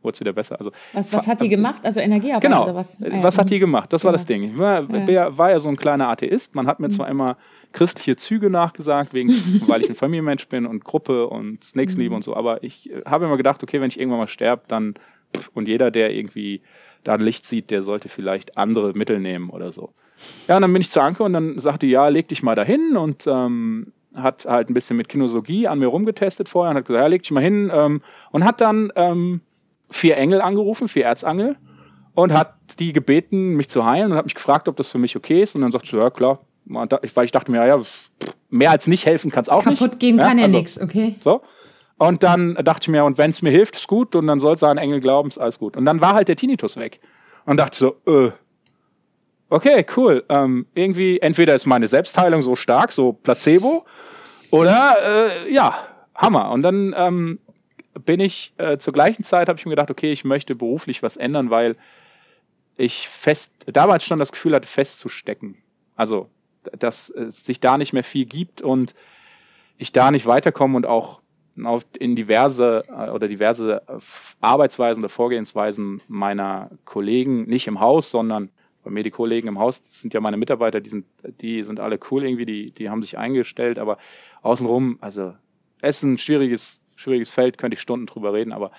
[0.07, 0.57] wurde es wieder besser.
[0.57, 1.85] Also, was, was hat die gemacht?
[1.85, 2.63] Also Energiearbeit genau.
[2.63, 2.97] oder was?
[3.01, 3.23] Ah, ja.
[3.23, 3.93] Was hat die gemacht?
[3.93, 4.11] Das genau.
[4.11, 4.43] war das Ding.
[4.43, 5.37] Ich war ja.
[5.37, 6.55] war ja so ein kleiner Atheist.
[6.55, 7.11] Man hat mir zwar mhm.
[7.11, 7.37] immer
[7.73, 9.29] christliche Züge nachgesagt, wegen,
[9.67, 12.17] weil ich ein Familienmensch bin und Gruppe und Nächstenliebe mhm.
[12.17, 14.95] und so, aber ich äh, habe immer gedacht, okay, wenn ich irgendwann mal sterbe, dann
[15.53, 16.61] und jeder, der irgendwie
[17.03, 19.91] da ein Licht sieht, der sollte vielleicht andere Mittel nehmen oder so.
[20.47, 22.55] Ja, und dann bin ich zur Anke und dann sagte die, ja, leg dich mal
[22.55, 26.85] dahin und ähm, hat halt ein bisschen mit Kinosologie an mir rumgetestet vorher und hat
[26.85, 29.41] gesagt, ja, leg dich mal hin ähm, und hat dann ähm,
[29.89, 31.57] vier Engel angerufen, vier Erzangel
[32.13, 35.15] und hat die gebeten, mich zu heilen und hat mich gefragt, ob das für mich
[35.15, 35.55] okay ist.
[35.55, 37.79] Und dann sagt sie, ja klar, weil ich dachte mir, ja,
[38.49, 39.79] mehr als nicht helfen kann es auch Kaputt nicht.
[39.79, 41.15] Kaputt gehen kann ja, also, nichts, okay.
[41.23, 41.41] So.
[41.97, 44.15] Und dann dachte ich mir, und wenn es mir hilft, ist gut.
[44.15, 45.75] Und dann soll es an Engel glauben, ist alles gut.
[45.77, 46.99] Und dann war halt der Tinnitus weg.
[47.45, 48.31] Und dachte so, äh,
[49.49, 50.23] okay, cool.
[50.29, 53.85] Ähm, irgendwie, entweder ist meine Selbstheilung so stark, so Placebo,
[54.51, 54.95] oder
[55.45, 56.51] äh, ja, Hammer.
[56.51, 57.39] Und dann ähm,
[57.99, 61.17] bin ich äh, zur gleichen Zeit, habe ich mir gedacht, okay, ich möchte beruflich was
[61.17, 61.75] ändern, weil
[62.77, 65.57] ich fest, damals schon das Gefühl hatte, festzustecken.
[65.95, 66.29] Also,
[66.77, 68.93] dass es sich da nicht mehr viel gibt und
[69.77, 71.21] ich da nicht weiterkomme und auch
[71.97, 73.81] in diverse äh, oder diverse
[74.41, 78.49] Arbeitsweisen oder Vorgehensweisen meiner Kollegen, nicht im Haus, sondern
[78.83, 81.05] bei mir die Kollegen im Haus, sind ja meine Mitarbeiter, die sind,
[81.41, 83.97] die sind alle cool irgendwie, die, die haben sich eingestellt, aber
[84.43, 85.33] außenrum, also
[85.81, 88.71] es ist ein schwieriges schwieriges Feld, könnte ich Stunden drüber reden, aber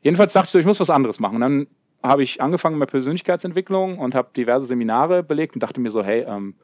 [0.00, 1.36] jedenfalls dachte ich so, ich muss was anderes machen.
[1.36, 1.66] Und dann
[2.02, 6.22] habe ich angefangen mit Persönlichkeitsentwicklung und habe diverse Seminare belegt und dachte mir so, hey,
[6.22, 6.54] ähm,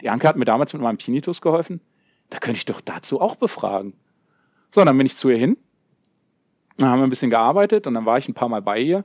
[0.00, 1.80] die Anke hat mir damals mit meinem Tinnitus geholfen,
[2.30, 3.94] da könnte ich doch dazu auch befragen.
[4.70, 5.56] So, dann bin ich zu ihr hin,
[6.76, 9.04] dann haben wir ein bisschen gearbeitet und dann war ich ein paar Mal bei ihr.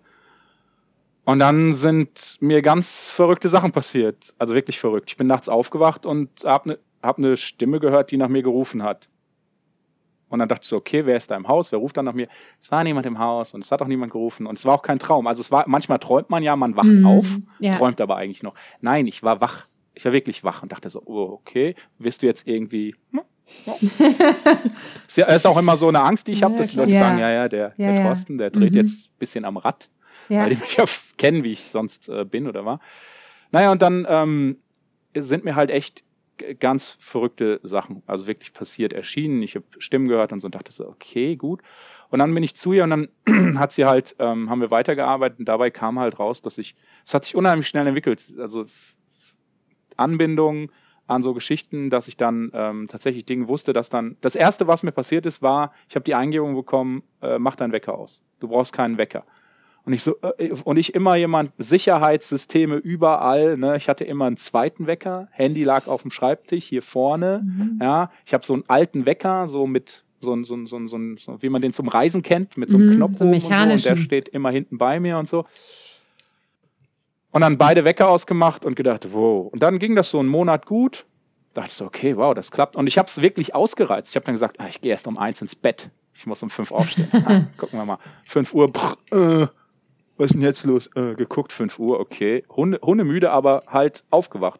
[1.25, 4.33] Und dann sind mir ganz verrückte Sachen passiert.
[4.39, 5.12] Also wirklich verrückt.
[5.12, 8.81] Ich bin nachts aufgewacht und habe eine hab ne Stimme gehört, die nach mir gerufen
[8.81, 9.07] hat.
[10.30, 11.72] Und dann dachte ich so, okay, wer ist da im Haus?
[11.72, 12.28] Wer ruft dann nach mir?
[12.62, 14.84] Es war niemand im Haus und es hat auch niemand gerufen und es war auch
[14.84, 15.28] kein Traum.
[15.28, 17.26] Also es war, manchmal träumt man ja, man wacht mm, auf,
[17.60, 17.76] ja.
[17.78, 18.54] träumt aber eigentlich noch.
[18.80, 19.68] Nein, ich war wach.
[19.96, 23.22] Ich war wirklich wach und dachte so, oh, okay, wirst du jetzt irgendwie, hm?
[25.08, 27.00] Es ist auch immer so eine Angst, die ich habe, dass die Leute ja.
[27.00, 28.78] sagen, ja, ja, der, ja, der Thorsten, der dreht mhm.
[28.78, 29.89] jetzt ein bisschen am Rad,
[30.28, 30.86] weil die mich ja
[31.18, 32.80] kennen, wie ich sonst äh, bin oder war.
[33.52, 34.58] Naja, und dann ähm,
[35.15, 36.04] sind mir halt echt
[36.60, 39.41] ganz verrückte Sachen, also wirklich passiert, erschienen.
[39.41, 41.62] Ich habe Stimmen gehört und so und dachte so, okay, gut.
[42.10, 43.10] Und dann bin ich zu ihr und dann
[43.60, 46.75] hat sie halt, ähm, haben wir weitergearbeitet und dabei kam halt raus, dass ich,
[47.06, 48.65] es hat sich unheimlich schnell entwickelt, also
[49.95, 50.71] Anbindung
[51.08, 54.84] an so Geschichten, dass ich dann ähm, tatsächlich Dinge wusste, dass dann, das erste, was
[54.84, 58.21] mir passiert ist, war, ich habe die Eingebung bekommen, äh, mach deinen Wecker aus.
[58.39, 59.25] Du brauchst keinen Wecker.
[59.89, 63.75] Und ich so, äh, und ich immer jemand, Sicherheitssysteme überall, ne?
[63.75, 67.80] Ich hatte immer einen zweiten Wecker, Handy lag auf dem Schreibtisch hier vorne, mhm.
[67.82, 68.12] ja.
[68.23, 70.95] Ich habe so einen alten Wecker, so mit so ein, so ein, so ein, so
[70.95, 73.39] ein, so, wie man den zum Reisen kennt, mit so einem mhm, Knopf so und,
[73.39, 75.45] so, und der steht immer hinten bei mir und so.
[77.32, 79.52] Und dann beide Wecker ausgemacht und gedacht, wow.
[79.52, 81.08] Und dann ging das so einen Monat gut.
[81.56, 82.75] Da dachte ich so, okay, wow, das klappt.
[82.75, 84.10] Und ich habe es wirklich ausgereizt.
[84.10, 85.89] Ich habe dann gesagt, ah, ich gehe erst um eins ins Bett.
[86.13, 87.08] Ich muss um fünf aufstehen.
[87.25, 87.97] ah, gucken wir mal.
[88.23, 89.47] Fünf Uhr, brr, äh,
[90.19, 90.89] was ist denn jetzt los?
[90.95, 92.43] Äh, geguckt, 5 Uhr, okay.
[92.49, 94.60] Hunde, Hunde müde, aber halt aufgewacht.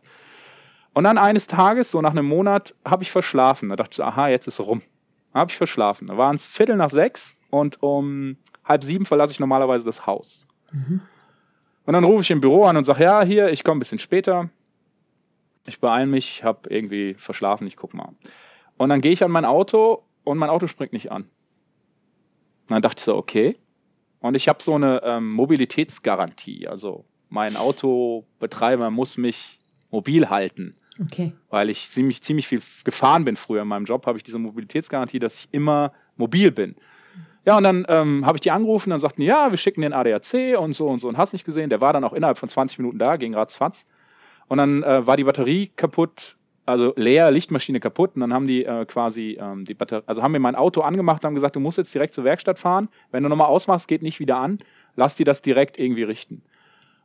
[0.94, 3.70] Und dann eines Tages, so nach einem Monat, habe ich verschlafen.
[3.70, 4.82] Da dachte ich, aha, jetzt ist rum.
[5.34, 6.08] Habe ich verschlafen.
[6.08, 10.48] Da waren es Viertel nach sechs und um halb sieben verlasse ich normalerweise das Haus.
[10.72, 11.02] Mhm.
[11.86, 14.00] Und dann rufe ich im Büro an und sage, ja, hier, ich komme ein bisschen
[14.00, 14.50] später.
[15.68, 18.14] Ich beeile mich, habe irgendwie verschlafen, ich guck mal.
[18.78, 21.24] Und dann gehe ich an mein Auto und mein Auto springt nicht an.
[21.24, 21.30] Und
[22.70, 23.58] dann dachte ich so, okay.
[24.22, 26.68] Und ich habe so eine ähm, Mobilitätsgarantie.
[26.68, 29.60] Also mein Autobetreiber muss mich
[29.92, 30.76] mobil halten.
[31.02, 31.32] Okay.
[31.50, 35.20] Weil ich ziemlich, ziemlich viel gefahren bin früher in meinem Job, habe ich diese Mobilitätsgarantie,
[35.20, 36.76] dass ich immer mobil bin.
[37.46, 39.94] Ja, und dann ähm, habe ich die angerufen, dann sagten die, ja, wir schicken den
[39.94, 41.70] ADAC und so und so und hast nicht gesehen.
[41.70, 43.86] Der war dann auch innerhalb von 20 Minuten da, ging ratzfatz.
[44.48, 46.36] Und dann äh, war die Batterie kaputt,
[46.70, 48.12] also leer, Lichtmaschine kaputt.
[48.16, 51.24] Und dann haben die äh, quasi ähm, die Batterie, also haben mir mein Auto angemacht,
[51.24, 52.90] haben gesagt, du musst jetzt direkt zur Werkstatt fahren.
[53.12, 54.60] Wenn du nochmal ausmachst, geht nicht wieder an.
[54.96, 56.44] Lass die das direkt irgendwie richten.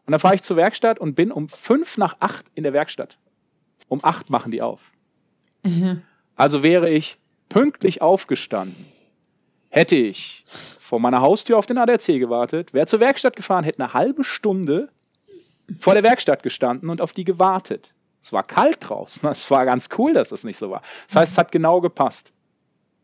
[0.06, 3.18] Und dann fahre ich zur Werkstatt und bin um fünf nach acht in der Werkstatt.
[3.88, 4.80] Um acht machen die auf.
[5.64, 6.02] Mhm.
[6.36, 8.84] Also wäre ich pünktlich aufgestanden,
[9.70, 10.44] hätte ich
[10.78, 14.88] vor meiner Haustür auf den ADAC gewartet, wäre zur Werkstatt gefahren, hätte eine halbe Stunde
[15.78, 17.94] vor der Werkstatt gestanden und auf die gewartet.
[18.24, 19.22] Es war kalt draußen.
[19.30, 20.82] Es war ganz cool, dass das nicht so war.
[21.08, 22.32] Das heißt, es hat genau gepasst.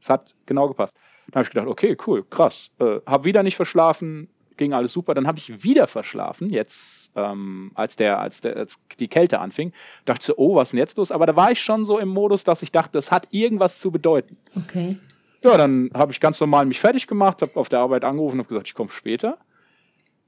[0.00, 0.96] Es hat genau gepasst.
[1.26, 2.70] Dann habe ich gedacht, okay, cool, krass.
[2.78, 5.14] Äh, habe wieder nicht verschlafen, ging alles super.
[5.14, 9.72] Dann habe ich wieder verschlafen, jetzt ähm, als der, als der, als die Kälte anfing.
[10.06, 11.12] Dachte so, oh, was ist denn jetzt los?
[11.12, 13.90] Aber da war ich schon so im Modus, dass ich dachte, das hat irgendwas zu
[13.90, 14.38] bedeuten.
[14.56, 14.98] Okay.
[15.44, 18.48] Ja, dann habe ich ganz normal mich fertig gemacht, habe auf der Arbeit angerufen und
[18.48, 19.38] gesagt, ich komme später.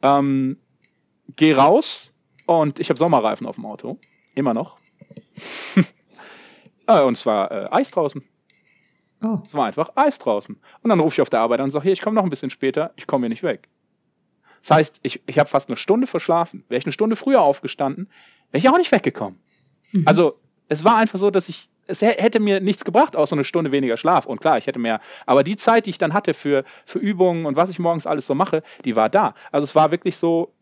[0.02, 0.59] Ähm,
[1.37, 2.14] geh raus
[2.46, 3.98] und ich habe Sommerreifen auf dem Auto,
[4.35, 4.82] immer noch.
[6.88, 8.22] Ja, und zwar äh, Eis draußen.
[9.22, 9.38] Oh.
[9.46, 10.59] Es war einfach Eis draußen.
[10.83, 12.31] Und dann rufe ich auf der Arbeit an und sage, hier, ich komme noch ein
[12.31, 13.68] bisschen später, ich komme hier nicht weg.
[14.62, 16.64] Das heißt, ich, ich habe fast eine Stunde verschlafen.
[16.68, 18.09] Wäre ich eine Stunde früher aufgestanden,
[18.51, 19.38] wäre ich auch nicht weggekommen.
[19.92, 20.05] Mhm.
[20.07, 23.72] Also es war einfach so, dass ich, es hätte mir nichts gebracht, außer eine Stunde
[23.72, 24.27] weniger Schlaf.
[24.27, 27.46] Und klar, ich hätte mehr, aber die Zeit, die ich dann hatte für, für Übungen
[27.46, 29.35] und was ich morgens alles so mache, die war da.
[29.51, 30.53] Also es war wirklich so,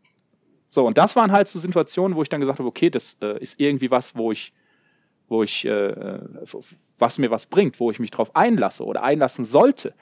[0.71, 3.39] so, und das waren halt so Situationen, wo ich dann gesagt habe, okay, das äh,
[3.41, 4.53] ist irgendwie was, wo ich,
[5.29, 6.21] wo ich, äh,
[6.99, 9.95] was mir was bringt, wo ich mich drauf einlasse oder einlassen sollte.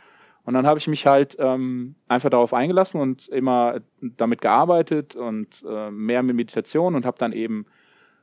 [0.45, 5.65] Und dann habe ich mich halt ähm, einfach darauf eingelassen und immer damit gearbeitet und
[5.69, 7.67] äh, mehr mit Meditation und habe dann eben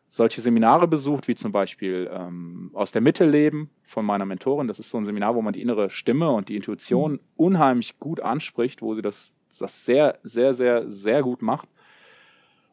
[0.09, 4.67] solche Seminare besucht, wie zum Beispiel ähm, aus der Mitte leben von meiner Mentorin.
[4.67, 7.19] Das ist so ein Seminar, wo man die innere Stimme und die Intuition mhm.
[7.35, 11.69] unheimlich gut anspricht, wo sie das, das sehr, sehr, sehr, sehr gut macht.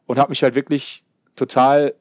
[0.05, 1.03] Und habe mich halt wirklich
[1.35, 1.95] total,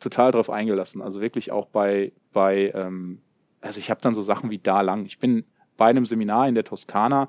[0.00, 1.02] total darauf eingelassen.
[1.02, 3.20] Also wirklich auch bei, bei ähm,
[3.60, 5.06] also ich habe dann so Sachen wie da lang.
[5.06, 5.44] Ich bin
[5.76, 7.28] bei einem Seminar in der Toskana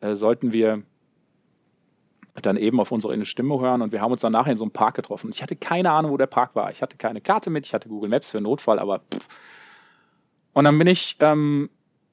[0.00, 0.82] äh, sollten wir
[2.34, 4.64] dann eben auf unsere innere Stimme hören und wir haben uns dann nachher in so
[4.64, 5.30] einem Park getroffen.
[5.32, 6.70] Ich hatte keine Ahnung, wo der Park war.
[6.70, 9.28] Ich hatte keine Karte mit, ich hatte Google Maps für Notfall, aber pff.
[10.52, 11.68] und dann bin ich ähm,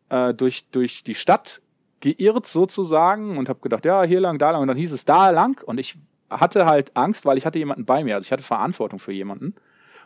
[0.09, 1.61] äh, durch, durch die Stadt
[1.99, 5.29] geirrt sozusagen und habe gedacht, ja, hier lang, da lang und dann hieß es da
[5.29, 5.97] lang und ich
[6.29, 9.55] hatte halt Angst, weil ich hatte jemanden bei mir, also ich hatte Verantwortung für jemanden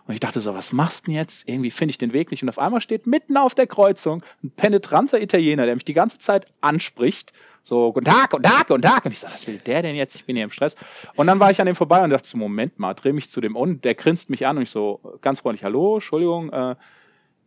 [0.09, 1.47] und ich dachte so, was machst du denn jetzt?
[1.47, 2.41] Irgendwie finde ich den Weg nicht.
[2.41, 6.17] Und auf einmal steht mitten auf der Kreuzung ein penetranter Italiener, der mich die ganze
[6.17, 7.31] Zeit anspricht.
[7.61, 9.05] So, guten Tag, guten Tag, guten Tag.
[9.05, 10.15] Und ich sage, was will der denn jetzt?
[10.15, 10.75] Ich bin hier im Stress.
[11.15, 13.39] Und dann war ich an dem vorbei und dachte so, Moment mal, dreh mich zu
[13.39, 16.75] dem und der grinst mich an und ich so, ganz freundlich, hallo, Entschuldigung, äh,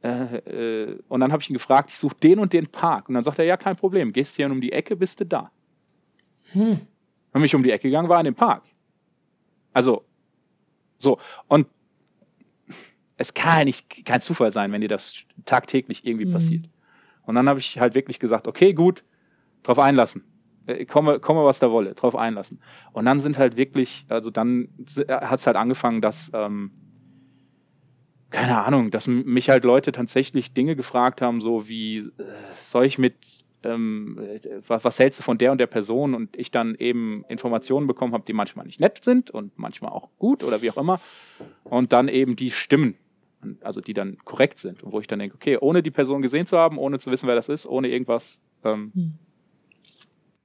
[0.05, 3.09] äh, äh und dann habe ich ihn gefragt, ich suche den und den Park.
[3.09, 5.51] Und dann sagt er, ja, kein Problem, gehst hier um die Ecke, bist du da.
[6.53, 6.81] Hm.
[7.33, 8.64] Wenn ich um die Ecke gegangen war in dem Park.
[9.73, 10.05] Also,
[10.99, 11.18] so.
[11.49, 11.66] Und
[13.16, 15.14] es kann nicht kein Zufall sein, wenn dir das
[15.45, 16.33] tagtäglich irgendwie mhm.
[16.33, 16.68] passiert.
[17.23, 19.05] Und dann habe ich halt wirklich gesagt, okay, gut,
[19.62, 20.25] drauf einlassen.
[20.66, 22.61] Äh, komme, komme, was da wolle, drauf einlassen.
[22.92, 24.68] Und dann sind halt wirklich, also dann
[25.09, 26.73] hat es halt angefangen, dass, ähm,
[28.31, 32.12] keine Ahnung, dass mich halt Leute tatsächlich Dinge gefragt haben, so wie, äh,
[32.61, 33.14] soll ich mit,
[33.64, 34.18] ähm,
[34.66, 36.14] was, was hältst du von der und der Person?
[36.14, 40.09] Und ich dann eben Informationen bekommen habe, die manchmal nicht nett sind und manchmal auch
[40.18, 41.01] gut oder wie auch immer.
[41.64, 42.96] Und dann eben die stimmen
[43.62, 46.46] also die dann korrekt sind und wo ich dann denke, okay, ohne die Person gesehen
[46.46, 49.12] zu haben, ohne zu wissen, wer das ist, ohne irgendwas, ähm, hm.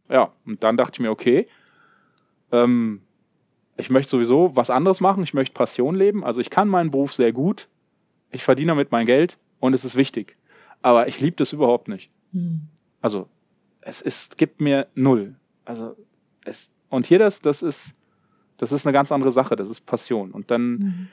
[0.10, 1.47] ja, und dann dachte ich mir, okay,
[2.51, 3.01] ähm,
[3.77, 7.13] ich möchte sowieso was anderes machen, ich möchte Passion leben, also ich kann meinen Beruf
[7.13, 7.67] sehr gut,
[8.32, 10.36] ich verdiene damit mein Geld und es ist wichtig,
[10.82, 12.12] aber ich liebe das überhaupt nicht.
[12.34, 12.62] Hm.
[13.01, 13.27] Also
[13.81, 15.95] es ist, gibt mir null, also
[16.45, 17.93] es, und hier das, das ist,
[18.57, 20.31] das ist eine ganz andere Sache, das ist Passion.
[20.31, 21.07] Und dann mhm.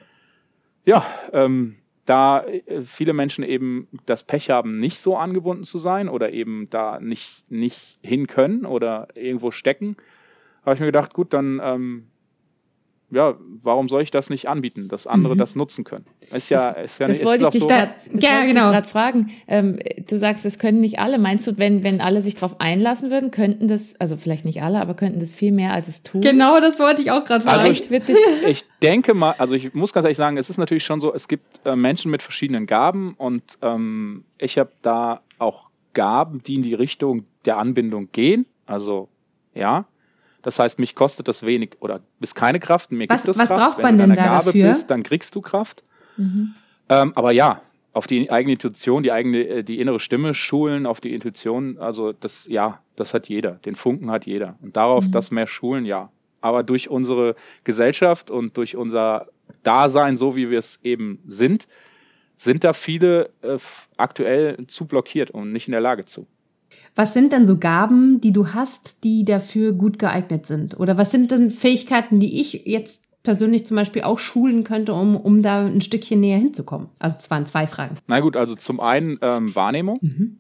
[0.85, 6.09] ja, ähm, da äh, viele Menschen eben das Pech haben, nicht so angebunden zu sein
[6.09, 9.97] oder eben da nicht, nicht hin können oder irgendwo stecken,
[10.65, 12.07] habe ich mir gedacht, gut, dann ähm,
[13.15, 15.39] ja, warum soll ich das nicht anbieten, dass andere mhm.
[15.39, 16.05] das nutzen können?
[16.33, 18.71] Ist ja, das, ist ja das wollte ich dich so, da, ja, genau.
[18.71, 19.31] gerade fragen.
[19.47, 21.19] Ähm, du sagst, es können nicht alle.
[21.19, 24.81] Meinst du, wenn, wenn alle sich darauf einlassen würden, könnten das, also vielleicht nicht alle,
[24.81, 26.21] aber könnten das viel mehr, als es tun?
[26.21, 27.61] Genau, das wollte ich auch gerade fragen.
[27.61, 28.17] Also ich, witzig.
[28.47, 31.29] Ich denke mal, also ich muss ganz ehrlich sagen, es ist natürlich schon so, es
[31.29, 36.63] gibt äh, Menschen mit verschiedenen Gaben und ähm, ich habe da auch Gaben, die in
[36.63, 38.47] die Richtung der Anbindung gehen.
[38.67, 39.09] Also
[39.55, 39.87] ja,
[40.45, 42.93] das heißt, mich kostet das wenig oder bis keine Kraft.
[42.93, 43.77] Mir was, gibt was Kraft.
[43.77, 44.69] braucht man denn da Gabe dafür?
[44.69, 45.83] Bist, dann kriegst du Kraft.
[46.17, 46.55] Mhm.
[46.91, 47.63] Ähm, aber ja,
[47.95, 52.13] auf die eigene Intuition, die eigene, äh, die innere Stimme schulen, auf die Intuition, also
[52.13, 53.53] das, ja, das hat jeder.
[53.53, 54.57] Den Funken hat jeder.
[54.61, 55.13] Und darauf mhm.
[55.13, 56.11] das mehr schulen, ja.
[56.43, 59.29] Aber durch unsere Gesellschaft und durch unser
[59.63, 61.67] Dasein, so wie wir es eben sind,
[62.37, 63.57] sind da viele äh,
[63.97, 66.27] aktuell zu blockiert und nicht in der Lage zu.
[66.95, 70.79] Was sind denn so Gaben, die du hast, die dafür gut geeignet sind?
[70.79, 75.17] Oder was sind denn Fähigkeiten, die ich jetzt persönlich zum Beispiel auch schulen könnte, um,
[75.17, 76.89] um da ein Stückchen näher hinzukommen?
[76.99, 77.97] Also es waren zwei Fragen.
[78.07, 79.99] Na gut, also zum einen ähm, Wahrnehmung.
[80.01, 80.39] Mhm.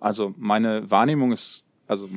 [0.00, 2.08] Also meine Wahrnehmung ist also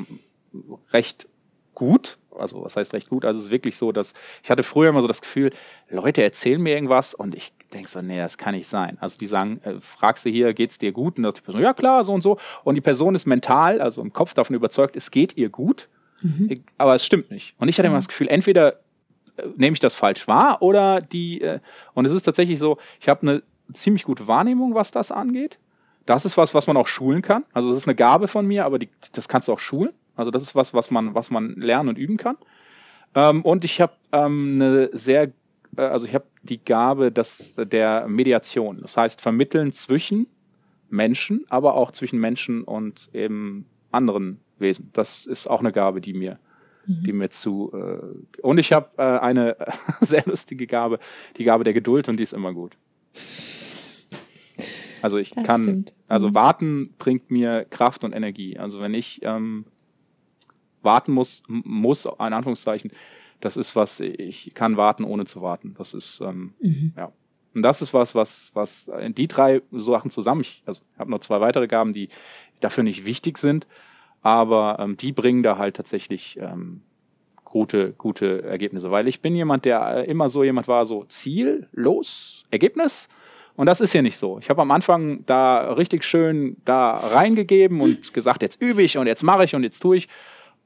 [0.92, 1.28] recht
[1.76, 2.18] gut.
[2.38, 3.26] Also was heißt recht gut?
[3.26, 5.52] Also es ist wirklich so, dass ich hatte früher immer so das Gefühl,
[5.90, 8.98] Leute erzählen mir irgendwas und ich denke so, nee, das kann nicht sein.
[9.02, 11.18] Also die sagen, äh, fragst du hier, geht's dir gut?
[11.18, 12.38] Und die Person, ja klar, so und so.
[12.64, 15.90] Und die Person ist mental, also im Kopf davon überzeugt, es geht ihr gut,
[16.22, 16.64] mhm.
[16.78, 17.56] aber es stimmt nicht.
[17.60, 18.80] Und ich hatte immer das Gefühl, entweder
[19.38, 21.60] äh, nehme ich das falsch wahr oder die, äh,
[21.94, 25.58] und es ist tatsächlich so, ich habe eine ziemlich gute Wahrnehmung, was das angeht.
[26.06, 27.44] Das ist was, was man auch schulen kann.
[27.54, 29.92] Also das ist eine Gabe von mir, aber die, das kannst du auch schulen.
[30.16, 32.38] Also das ist was, was man, was man lernen und üben kann.
[33.16, 35.32] Ähm, und ich habe ähm, eine sehr
[35.78, 38.80] äh, also ich habe die Gabe des, der Mediation.
[38.82, 40.28] Das heißt, vermitteln zwischen
[40.90, 44.90] Menschen, aber auch zwischen Menschen und eben anderen Wesen.
[44.94, 46.40] Das ist auch eine Gabe, die mir,
[46.86, 47.04] mhm.
[47.04, 47.72] die mir zu.
[47.74, 49.58] Äh, und ich habe äh, eine
[50.02, 51.00] sehr lustige Gabe,
[51.38, 52.78] die Gabe der Geduld und die ist immer gut.
[55.02, 55.94] Also ich das kann, stimmt.
[56.08, 56.36] also mhm.
[56.36, 58.60] warten bringt mir Kraft und Energie.
[58.60, 59.66] Also wenn ich ähm,
[60.82, 62.92] warten muss, muss, in Anführungszeichen,
[63.40, 65.76] das ist was, ich kann warten, ohne zu warten.
[65.78, 66.94] Das ist, ähm, mhm.
[66.96, 67.12] ja.
[67.54, 71.42] Und das ist was, was, was die drei Sachen zusammen, ich also, habe noch zwei
[71.42, 72.08] weitere Gaben, die
[72.62, 73.68] dafür nicht wichtig sind,
[74.22, 76.82] aber ähm, die bringen da halt tatsächlich ähm,
[77.44, 78.90] gute, gute Ergebnisse.
[78.92, 83.10] Weil ich bin jemand, der immer so jemand war, so Ziel, los, Ergebnis.
[83.56, 84.40] Und das ist ja nicht so.
[84.40, 89.08] Ich habe am Anfang da richtig schön da reingegeben und gesagt, jetzt übe ich und
[89.08, 90.08] jetzt mache ich und jetzt tue ich.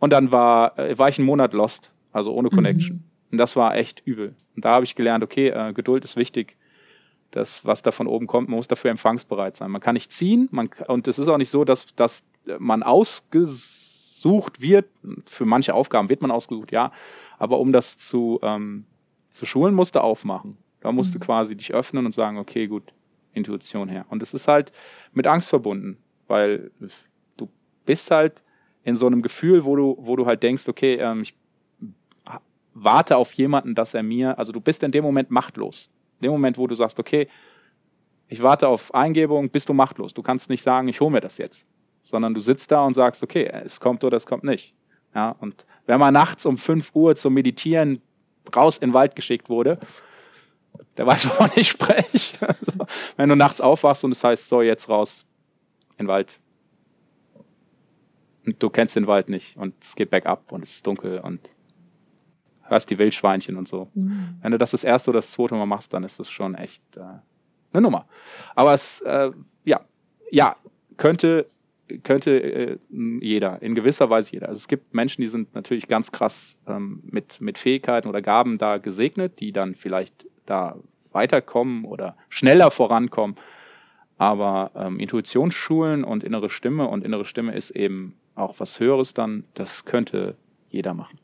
[0.05, 2.97] Und dann war, äh, war ich einen Monat lost also ohne Connection.
[2.97, 3.03] Mhm.
[3.31, 4.35] Und das war echt übel.
[4.55, 6.55] Und da habe ich gelernt, okay, äh, Geduld ist wichtig.
[7.31, 9.71] Das, was da von oben kommt, man muss dafür empfangsbereit sein.
[9.71, 12.21] Man kann nicht ziehen, man, und es ist auch nicht so, dass, dass
[12.59, 14.85] man ausgesucht wird.
[15.25, 16.91] Für manche Aufgaben wird man ausgesucht, ja.
[17.39, 18.85] Aber um das zu, ähm,
[19.31, 20.55] zu schulen, musst du aufmachen.
[20.81, 21.19] Da musst mhm.
[21.19, 22.93] du quasi dich öffnen und sagen, okay, gut,
[23.33, 24.05] Intuition her.
[24.09, 24.71] Und es ist halt
[25.13, 26.69] mit Angst verbunden, weil
[27.37, 27.49] du
[27.87, 28.44] bist halt
[28.85, 31.35] in so einem Gefühl, wo du, wo du halt denkst, okay, ähm, ich
[32.75, 35.89] warte auf jemanden, dass er mir, also du bist in dem Moment machtlos.
[36.19, 37.27] In dem Moment, wo du sagst, okay,
[38.27, 40.13] ich warte auf Eingebung, bist du machtlos.
[40.13, 41.65] Du kannst nicht sagen, ich hole mir das jetzt,
[42.03, 44.75] sondern du sitzt da und sagst, okay, es kommt oder es kommt nicht.
[45.15, 48.01] Ja, und wenn man nachts um 5 Uhr zum Meditieren
[48.55, 49.79] raus in den Wald geschickt wurde,
[50.97, 52.37] der weiß, wovon ich spreche.
[52.47, 52.85] Also,
[53.17, 55.25] wenn du nachts aufwachst und es heißt, so, jetzt raus
[55.97, 56.39] in den Wald.
[58.45, 61.39] Und du kennst den Wald nicht und es geht bergab und es ist dunkel und
[62.63, 63.89] hörst die Wildschweinchen und so.
[63.93, 64.37] Mhm.
[64.41, 66.81] Wenn du das das erste oder das zweite Mal machst, dann ist das schon echt
[66.97, 67.01] äh,
[67.73, 68.07] eine Nummer.
[68.55, 69.31] Aber es, äh,
[69.63, 69.81] ja,
[70.31, 70.55] ja,
[70.97, 71.47] könnte,
[72.03, 72.77] könnte äh,
[73.21, 74.49] jeder, in gewisser Weise jeder.
[74.49, 78.57] Also es gibt Menschen, die sind natürlich ganz krass ähm, mit, mit Fähigkeiten oder Gaben
[78.57, 80.77] da gesegnet, die dann vielleicht da
[81.11, 83.37] weiterkommen oder schneller vorankommen.
[84.17, 89.45] Aber ähm, Intuitionsschulen und innere Stimme und innere Stimme ist eben auch was Höheres dann,
[89.53, 90.35] das könnte
[90.69, 91.17] jeder machen.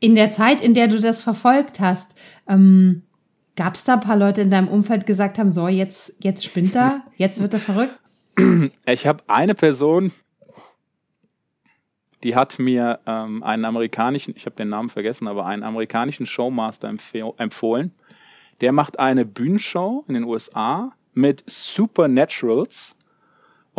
[0.00, 2.14] In der Zeit, in der du das verfolgt hast,
[2.48, 3.02] ähm,
[3.56, 6.76] gab es da ein paar Leute in deinem Umfeld, gesagt haben, so, jetzt, jetzt spinnt
[6.76, 7.98] er, jetzt wird er verrückt?
[8.86, 10.12] Ich habe eine Person,
[12.22, 16.88] die hat mir ähm, einen amerikanischen, ich habe den Namen vergessen, aber einen amerikanischen Showmaster
[17.36, 17.92] empfohlen.
[18.60, 22.94] Der macht eine Bühnenshow in den USA mit Supernaturals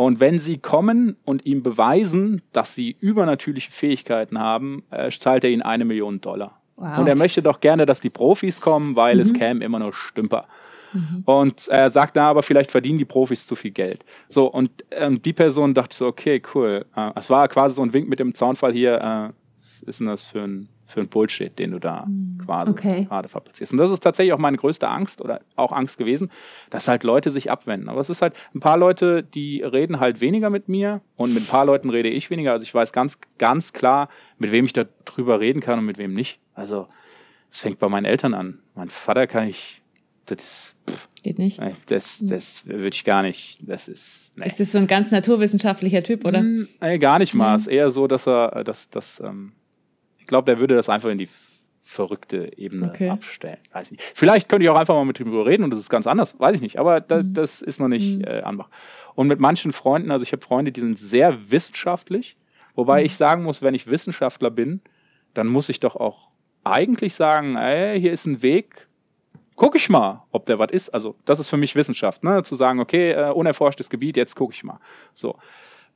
[0.00, 5.50] und wenn sie kommen und ihm beweisen, dass sie übernatürliche Fähigkeiten haben, äh, zahlt er
[5.50, 6.58] ihnen eine Million Dollar.
[6.76, 7.00] Wow.
[7.00, 9.20] Und er möchte doch gerne, dass die Profis kommen, weil mhm.
[9.20, 10.46] es kämen immer nur Stümper.
[10.94, 11.22] Mhm.
[11.26, 14.02] Und er sagt, na, aber vielleicht verdienen die Profis zu viel Geld.
[14.30, 16.86] So, und ähm, die Person dachte so, okay, cool.
[16.96, 19.32] Äh, es war quasi so ein Wink mit dem Zaunfall hier, äh,
[19.80, 22.38] was ist denn das für ein, für ein Bullshit, den du da hm.
[22.44, 23.04] quasi okay.
[23.04, 23.72] gerade fabrizierst.
[23.72, 26.30] Und das ist tatsächlich auch meine größte Angst oder auch Angst gewesen,
[26.70, 27.88] dass halt Leute sich abwenden.
[27.88, 31.44] Aber es ist halt ein paar Leute, die reden halt weniger mit mir und mit
[31.44, 32.52] ein paar Leuten rede ich weniger.
[32.52, 34.08] Also ich weiß ganz, ganz klar,
[34.38, 36.40] mit wem ich darüber reden kann und mit wem nicht.
[36.54, 36.88] Also
[37.50, 38.58] es fängt bei meinen Eltern an.
[38.74, 39.82] Mein Vater kann ich,
[40.26, 41.60] das ist, pff, geht nicht.
[41.86, 42.28] Das, hm.
[42.28, 43.58] das würde ich gar nicht.
[43.62, 44.32] Das ist.
[44.36, 44.46] Nee.
[44.46, 46.40] Ist das so ein ganz naturwissenschaftlicher Typ, oder?
[46.40, 47.50] Hm, nee, gar nicht mal.
[47.50, 47.56] Mhm.
[47.56, 49.52] Es ist eher so, dass er, dass, dass ähm,
[50.30, 51.28] glaube, der würde das einfach in die
[51.82, 53.10] verrückte Ebene okay.
[53.10, 53.58] abstellen.
[53.72, 54.12] Weiß ich nicht.
[54.14, 56.38] Vielleicht könnte ich auch einfach mal mit ihm drüber reden und das ist ganz anders,
[56.38, 56.78] weiß ich nicht.
[56.78, 57.34] Aber da, mhm.
[57.34, 58.24] das ist noch nicht mhm.
[58.24, 58.68] äh, anmach.
[59.14, 62.36] Und mit manchen Freunden, also ich habe Freunde, die sind sehr wissenschaftlich,
[62.74, 63.06] wobei mhm.
[63.06, 64.80] ich sagen muss, wenn ich Wissenschaftler bin,
[65.34, 66.28] dann muss ich doch auch
[66.64, 68.86] eigentlich sagen, ey, hier ist ein Weg,
[69.56, 70.90] guck ich mal, ob der was ist.
[70.90, 72.42] Also das ist für mich Wissenschaft, ne?
[72.44, 74.78] zu sagen, okay, äh, unerforschtes Gebiet, jetzt gucke ich mal.
[75.12, 75.36] So.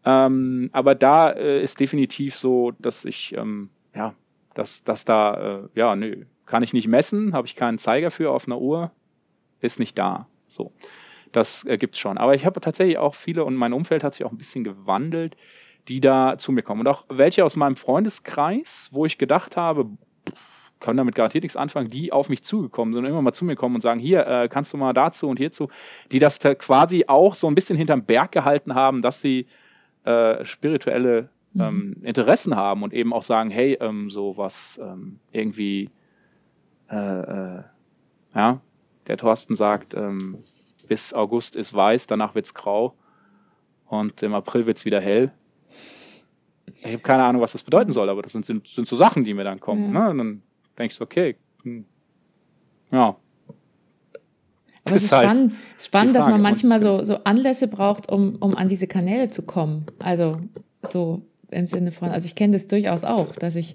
[0.05, 4.15] Ähm, aber da äh, ist definitiv so, dass ich ähm, ja
[4.55, 5.35] dass, dass da,
[5.65, 8.91] äh, ja, nö, kann ich nicht messen, habe ich keinen Zeiger für auf einer Uhr,
[9.61, 10.27] ist nicht da.
[10.47, 10.73] So,
[11.33, 12.19] das äh, gibt's schon.
[12.19, 15.37] Aber ich habe tatsächlich auch viele und mein Umfeld hat sich auch ein bisschen gewandelt,
[15.89, 16.81] die da zu mir kommen.
[16.81, 19.87] Und auch welche aus meinem Freundeskreis, wo ich gedacht habe,
[20.81, 23.57] können damit garantiert nichts anfangen, die auf mich zugekommen sind und immer mal zu mir
[23.57, 25.69] kommen und sagen, hier, äh, kannst du mal dazu und hierzu,
[26.13, 29.47] die das quasi auch so ein bisschen hinterm Berg gehalten haben, dass sie
[30.05, 31.61] äh, spirituelle Mhm.
[31.61, 35.91] ähm, Interessen haben und eben auch sagen, hey, ähm, so was ähm, irgendwie,
[36.91, 37.63] äh, äh,
[38.35, 38.61] ja,
[39.07, 40.39] der Thorsten sagt, ähm,
[40.89, 42.95] bis August ist weiß, danach wird's grau
[43.87, 45.33] und im April wird's wieder hell.
[46.79, 49.25] Ich habe keine Ahnung, was das bedeuten soll, aber das sind, sind, sind so Sachen,
[49.25, 49.95] die mir dann kommen.
[49.95, 50.05] Ja.
[50.05, 50.11] Ne?
[50.11, 50.43] Und dann
[50.77, 51.87] denkst du, okay, hm,
[52.91, 53.17] ja,
[54.85, 58.55] aber es ist halt spannend, spannend dass man manchmal so, so Anlässe braucht, um, um
[58.55, 59.87] an diese Kanäle zu kommen.
[59.99, 60.37] Also
[60.83, 63.75] so im Sinne von, also ich kenne das durchaus auch, dass ich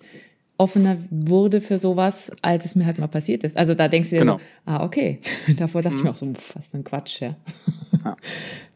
[0.59, 3.55] offener wurde für sowas, als es mir halt mal passiert ist.
[3.57, 4.37] Also da denkst du dir genau.
[4.37, 5.19] so, ah, okay.
[5.57, 5.99] Davor dachte mhm.
[5.99, 7.37] ich mir auch so, was für ein Quatsch, ja.
[8.03, 8.17] ja.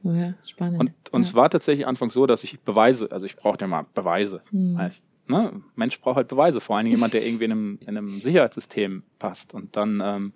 [0.13, 0.79] ja spannend.
[0.79, 1.27] Und, und ja.
[1.27, 4.41] es war tatsächlich anfangs so, dass ich Beweise, also ich brauchte ja mal Beweise.
[4.51, 4.77] Mhm.
[4.77, 4.93] Halt,
[5.27, 5.61] ne?
[5.75, 9.53] Mensch braucht halt Beweise, vor allem jemand, der irgendwie in einem, in einem Sicherheitssystem passt.
[9.53, 10.33] Und dann ähm,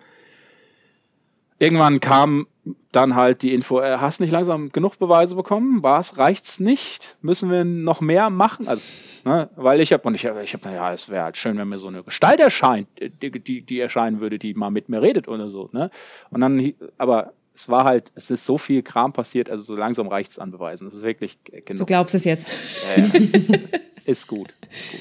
[1.58, 2.46] irgendwann kam
[2.92, 5.82] dann halt die Info, äh, hast nicht langsam genug Beweise bekommen?
[5.82, 7.16] Was reicht's nicht?
[7.20, 8.68] Müssen wir noch mehr machen?
[8.68, 8.82] Also,
[9.24, 11.68] ne, weil ich habe und ich habe, ich habe, ja, es wäre halt schön, wenn
[11.68, 15.28] mir so eine Gestalt erscheint, die, die, die erscheinen würde, die mal mit mir redet
[15.28, 15.90] oder so, ne?
[16.30, 20.06] Und dann, aber es war halt, es ist so viel Kram passiert, also so langsam
[20.06, 20.86] reicht's an Beweisen.
[20.86, 21.80] Es ist wirklich genug.
[21.80, 22.48] Du glaubst es jetzt?
[22.96, 23.02] Ja.
[24.04, 24.54] ist gut.
[24.60, 25.00] Ist gut.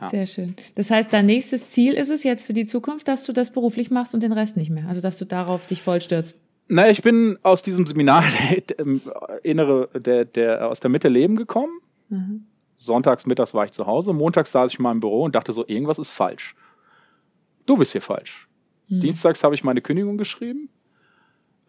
[0.00, 0.08] Ja.
[0.08, 0.54] Sehr schön.
[0.76, 3.90] Das heißt, dein nächstes Ziel ist es jetzt für die Zukunft, dass du das beruflich
[3.90, 4.86] machst und den Rest nicht mehr.
[4.88, 6.40] Also, dass du darauf dich vollstürzt.
[6.72, 8.22] Na, ich bin aus diesem Seminar
[8.68, 8.86] der,
[9.42, 11.80] innere, der, der, aus der Mitte Leben gekommen.
[12.08, 12.46] Mhm.
[12.76, 14.12] Sonntags, mittags war ich zu Hause.
[14.12, 16.54] Montags saß ich in meinem Büro und dachte so, irgendwas ist falsch.
[17.66, 18.48] Du bist hier falsch.
[18.88, 19.00] Mhm.
[19.00, 20.68] Dienstags habe ich meine Kündigung geschrieben.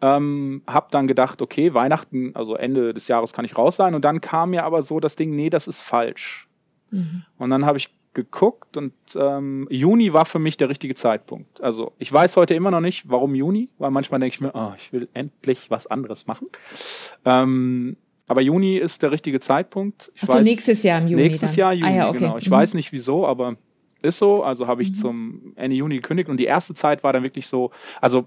[0.00, 3.96] Ähm, hab dann gedacht, okay, Weihnachten, also Ende des Jahres kann ich raus sein.
[3.96, 6.48] Und dann kam mir aber so das Ding, nee, das ist falsch.
[6.90, 7.24] Mhm.
[7.38, 11.62] Und dann habe ich geguckt und ähm, Juni war für mich der richtige Zeitpunkt.
[11.62, 14.72] Also ich weiß heute immer noch nicht, warum Juni, weil manchmal denke ich mir, oh,
[14.76, 16.48] ich will endlich was anderes machen.
[17.24, 17.96] Ähm,
[18.28, 20.12] aber Juni ist der richtige Zeitpunkt.
[20.14, 21.22] Ich Achso, weiß, nächstes Jahr im Juni.
[21.22, 21.58] Nächstes dann.
[21.58, 22.18] Jahr Juni, ah, ja, okay.
[22.18, 22.38] genau.
[22.38, 22.52] Ich mhm.
[22.52, 23.56] weiß nicht wieso, aber
[24.02, 24.42] ist so.
[24.42, 24.94] Also habe ich mhm.
[24.94, 28.26] zum Ende Juni gekündigt und die erste Zeit war dann wirklich so, also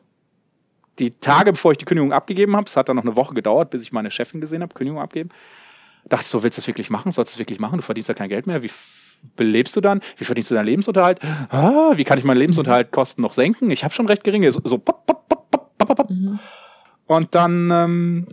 [0.97, 3.69] die Tage, bevor ich die Kündigung abgegeben habe, es hat dann noch eine Woche gedauert,
[3.69, 5.29] bis ich meine Chefin gesehen habe, Kündigung abgeben,
[6.07, 7.11] dachte ich so, willst du das wirklich machen?
[7.11, 7.77] Sollst du das wirklich machen?
[7.77, 8.63] Du verdienst ja kein Geld mehr.
[8.63, 8.71] Wie
[9.35, 10.01] belebst du dann?
[10.17, 11.19] Wie verdienst du deinen Lebensunterhalt?
[11.49, 13.71] Ah, wie kann ich meinen Lebensunterhaltkosten noch senken?
[13.71, 14.51] Ich habe schon recht geringe.
[14.51, 16.09] So, so pop, pop, pop, pop, pop, pop.
[16.09, 16.39] Mhm.
[17.07, 18.27] Und dann, ähm,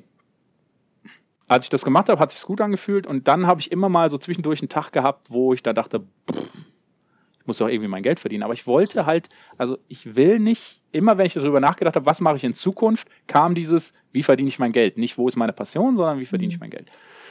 [1.49, 3.07] als ich das gemacht habe, hat sich's gut angefühlt.
[3.07, 6.01] Und dann habe ich immer mal so zwischendurch einen Tag gehabt, wo ich da dachte,
[6.31, 6.43] pff,
[7.43, 8.45] ich muss auch irgendwie mein Geld verdienen.
[8.45, 9.29] Aber ich wollte halt,
[9.59, 13.09] also ich will nicht, immer wenn ich darüber nachgedacht habe, was mache ich in Zukunft,
[13.27, 14.97] kam dieses, wie verdiene ich mein Geld?
[14.97, 16.55] Nicht, wo ist meine Passion, sondern wie verdiene mhm.
[16.55, 16.87] ich mein Geld?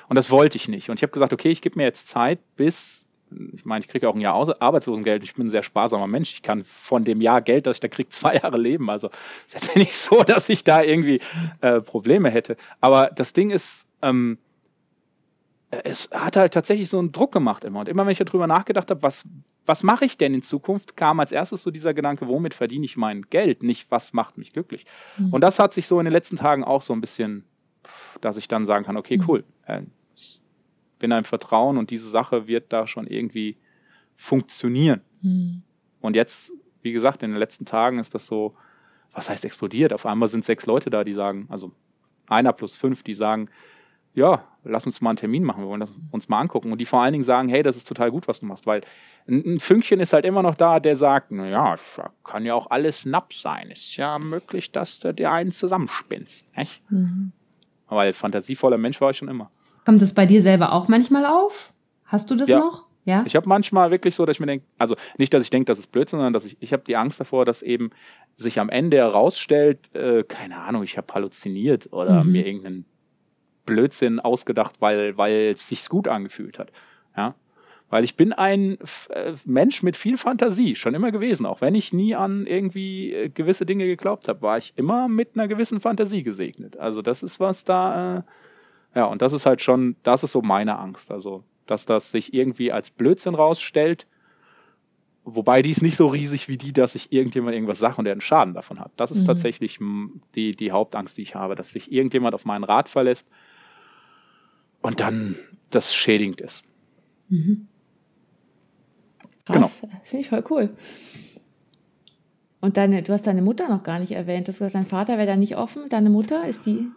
[0.10, 0.90] Und das wollte ich nicht.
[0.90, 3.06] Und ich habe gesagt, okay, ich gebe mir jetzt Zeit bis
[3.54, 5.24] ich meine, ich kriege auch ein Jahr Arbeitslosengeld.
[5.24, 6.34] Ich bin ein sehr sparsamer Mensch.
[6.34, 8.90] Ich kann von dem Jahr Geld, das ich da kriege, zwei Jahre leben.
[8.90, 9.10] Also
[9.48, 11.22] es ist ja nicht so, dass ich da irgendwie
[11.62, 12.58] äh, Probleme hätte.
[12.80, 14.38] Aber das Ding ist, ähm,
[15.72, 17.80] es hat halt tatsächlich so einen Druck gemacht immer.
[17.80, 19.24] Und immer wenn ich darüber nachgedacht habe, was,
[19.66, 22.98] was mache ich denn in Zukunft, kam als erstes so dieser Gedanke, womit verdiene ich
[22.98, 24.86] mein Geld, nicht was macht mich glücklich.
[25.18, 25.34] Mhm.
[25.34, 27.46] Und das hat sich so in den letzten Tagen auch so ein bisschen,
[28.20, 29.26] dass ich dann sagen kann, okay, mhm.
[29.30, 29.82] cool, äh,
[31.02, 33.58] bin einem Vertrauen und diese Sache wird da schon irgendwie
[34.16, 35.02] funktionieren.
[35.22, 35.64] Mhm.
[36.00, 38.56] Und jetzt, wie gesagt, in den letzten Tagen ist das so,
[39.12, 39.92] was heißt explodiert?
[39.92, 41.72] Auf einmal sind sechs Leute da, die sagen, also
[42.28, 43.50] einer plus fünf, die sagen,
[44.14, 46.72] ja, lass uns mal einen Termin machen, wir wollen das uns mal angucken.
[46.72, 48.82] Und die vor allen Dingen sagen, hey, das ist total gut, was du machst, weil
[49.28, 51.78] ein, Fünkchen ist halt immer noch da, der sagt, naja,
[52.24, 53.72] kann ja auch alles Napp sein.
[53.72, 56.46] Ist ja möglich, dass du dir einen zusammenspinnst.
[56.58, 56.82] Nicht?
[56.90, 57.32] Mhm.
[57.88, 59.50] Weil fantasievoller Mensch war ich schon immer.
[59.86, 61.74] Kommt das bei dir selber auch manchmal auf?
[62.06, 62.60] Hast du das ja.
[62.60, 62.86] noch?
[63.04, 63.24] Ja.
[63.26, 65.80] Ich habe manchmal wirklich so, dass ich mir denke, also nicht, dass ich denke, das
[65.80, 67.90] ist Blödsinn, sondern dass ich, ich habe die Angst davor, dass eben
[68.38, 72.32] sich am Ende herausstellt, äh, keine Ahnung, ich habe halluziniert oder mhm.
[72.32, 72.86] mir irgendeinen
[73.66, 76.72] Blödsinn ausgedacht, weil weil es sich gut angefühlt hat.
[77.18, 77.36] Ja,
[77.90, 78.78] weil ich bin ein
[79.10, 83.30] äh, Mensch mit viel Fantasie schon immer gewesen, auch wenn ich nie an irgendwie äh,
[83.30, 86.78] gewisse Dinge geglaubt habe, war ich immer mit einer gewissen Fantasie gesegnet.
[86.78, 88.22] Also das ist was da, äh,
[88.96, 91.12] ja, und das ist halt schon, das ist so meine Angst.
[91.12, 94.06] Also dass das sich irgendwie als Blödsinn rausstellt.
[95.24, 98.14] Wobei die ist nicht so riesig wie die, dass ich irgendjemand irgendwas sage und der
[98.14, 98.92] einen Schaden davon hat.
[98.98, 99.28] Das ist mhm.
[99.28, 99.80] tatsächlich
[100.36, 103.28] die, die Hauptangst, die ich habe, dass sich irgendjemand auf meinen Rat verlässt
[104.82, 105.36] und dann
[105.70, 106.64] das schädigend ist.
[107.30, 107.68] Mhm.
[109.46, 109.96] Krass, genau.
[110.04, 110.70] finde ich voll cool.
[112.60, 114.48] Und deine, du hast deine Mutter noch gar nicht erwähnt.
[114.48, 115.88] Du hast gesagt, dein Vater wäre da nicht offen.
[115.90, 116.88] Deine Mutter ist die.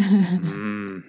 [0.00, 1.04] Hm.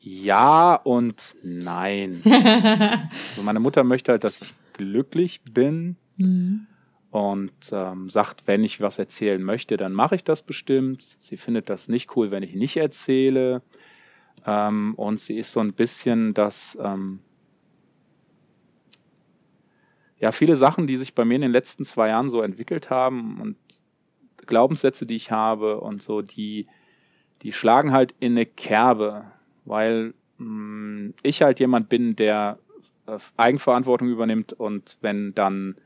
[0.00, 2.20] Ja und nein.
[2.24, 6.66] also meine Mutter möchte halt, dass ich glücklich bin mhm.
[7.10, 11.04] und ähm, sagt, wenn ich was erzählen möchte, dann mache ich das bestimmt.
[11.18, 13.62] Sie findet das nicht cool, wenn ich nicht erzähle.
[14.46, 17.18] Ähm, und sie ist so ein bisschen das, ähm,
[20.20, 23.40] ja, viele Sachen, die sich bei mir in den letzten zwei Jahren so entwickelt haben
[23.40, 23.56] und
[24.46, 26.68] Glaubenssätze, die ich habe und so, die,
[27.42, 29.24] die schlagen halt in eine Kerbe
[29.66, 32.58] weil mh, mm, ich halt jemand bin, der
[33.06, 35.76] äh, Eigenverantwortung übernimmt und wenn dann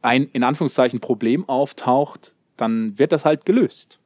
[0.00, 3.98] ein in Anführungszeichen Problem auftaucht, dann wird das halt gelöst.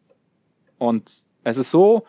[0.79, 2.05] Und es ist so,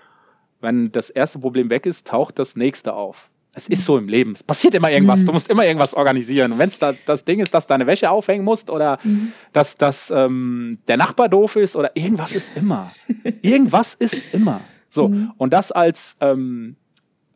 [0.60, 3.30] wenn das erste Problem weg ist, taucht das nächste auf.
[3.58, 4.34] Es ist so im Leben.
[4.34, 5.22] Es passiert immer irgendwas.
[5.22, 5.26] Mhm.
[5.26, 6.52] Du musst immer irgendwas organisieren.
[6.52, 9.32] Und wenn es da, das Ding ist, dass deine Wäsche aufhängen musst oder mhm.
[9.52, 12.92] dass, dass ähm, der Nachbar doof ist oder irgendwas ist immer.
[13.42, 14.62] irgendwas ist immer.
[14.92, 15.32] So, mhm.
[15.38, 16.76] und das als, ähm,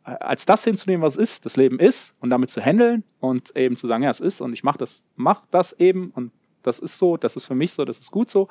[0.04, 3.88] als das hinzunehmen, was ist, das Leben ist, und damit zu handeln und eben zu
[3.88, 6.30] sagen, ja, es ist und ich mach das, mach das eben und
[6.62, 8.46] das ist so, das ist für mich so, das ist gut so,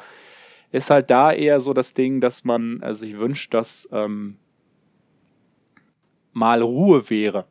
[0.74, 4.36] ist halt da eher so das Ding, dass man äh, sich wünscht, dass ähm,
[6.34, 7.46] mal Ruhe wäre.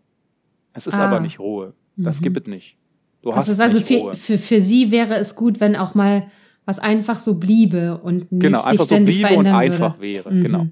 [0.73, 1.07] Es ist ah.
[1.07, 1.75] aber nicht Ruhe.
[1.97, 2.25] Das mhm.
[2.25, 2.77] gibt es nicht.
[3.23, 6.31] Du das ist also für, für, für sie wäre es gut, wenn auch mal
[6.65, 10.15] was einfach so bliebe und nicht genau, einfach sich so bliebe und einfach würde.
[10.15, 10.33] wäre.
[10.33, 10.43] Mhm.
[10.43, 10.67] Genau.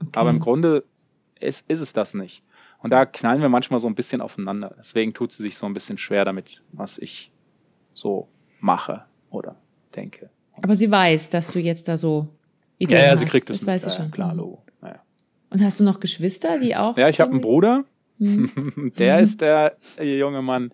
[0.00, 0.10] Okay.
[0.14, 0.84] Aber im Grunde
[1.40, 2.42] ist, ist es das nicht.
[2.82, 4.74] Und da knallen wir manchmal so ein bisschen aufeinander.
[4.78, 7.32] Deswegen tut sie sich so ein bisschen schwer damit, was ich
[7.94, 8.28] so
[8.60, 9.56] mache oder
[9.94, 10.30] denke.
[10.62, 12.28] Aber sie weiß, dass du jetzt da so
[12.78, 13.58] Ideen ja, ja, sie kriegt es.
[13.58, 14.10] Das mit, weiß sie schon.
[14.10, 14.62] Klar, Logo.
[14.82, 15.00] Ja.
[15.50, 16.96] Und hast du noch Geschwister, die auch?
[16.96, 17.84] Ja, ich habe einen Bruder.
[18.18, 18.92] Hm.
[18.98, 20.72] Der ist der junge Mann,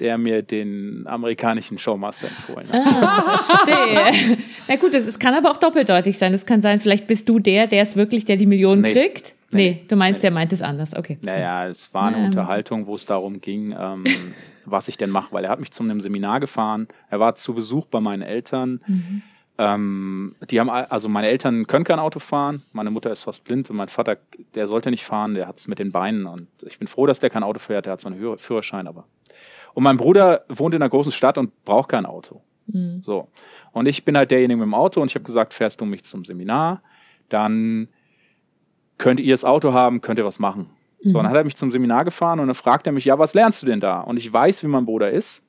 [0.00, 2.86] der mir den amerikanischen Showmaster empfohlen hat.
[2.86, 4.38] Ah, verstehe.
[4.68, 6.32] Na gut, das kann aber auch doppeldeutig sein.
[6.32, 8.92] Das kann sein, vielleicht bist du der, der es wirklich, der die Millionen nee.
[8.92, 9.34] kriegt.
[9.50, 10.28] Nee, nee, du meinst, nee.
[10.28, 10.94] der meint es anders.
[10.94, 11.18] Okay.
[11.22, 12.26] Naja, es war eine ähm.
[12.26, 14.04] Unterhaltung, wo es darum ging, ähm,
[14.64, 16.88] was ich denn mache, weil er hat mich zu einem Seminar gefahren.
[17.10, 18.80] Er war zu Besuch bei meinen Eltern.
[18.86, 19.22] Mhm
[19.58, 23.68] ähm, die haben, also meine Eltern können kein Auto fahren, meine Mutter ist fast blind
[23.70, 24.16] und mein Vater,
[24.54, 27.18] der sollte nicht fahren, der hat es mit den Beinen und ich bin froh, dass
[27.18, 29.04] der kein Auto fährt, der hat so einen Führerschein, aber.
[29.74, 32.40] Und mein Bruder wohnt in einer großen Stadt und braucht kein Auto.
[32.66, 33.02] Mhm.
[33.04, 33.28] So.
[33.72, 36.04] Und ich bin halt derjenige mit dem Auto und ich habe gesagt, fährst du mich
[36.04, 36.80] zum Seminar,
[37.28, 37.88] dann
[38.96, 40.70] könnt ihr das Auto haben, könnt ihr was machen.
[41.02, 41.10] Mhm.
[41.10, 43.34] So, dann hat er mich zum Seminar gefahren und dann fragt er mich, ja, was
[43.34, 44.00] lernst du denn da?
[44.00, 45.42] Und ich weiß, wie mein Bruder ist.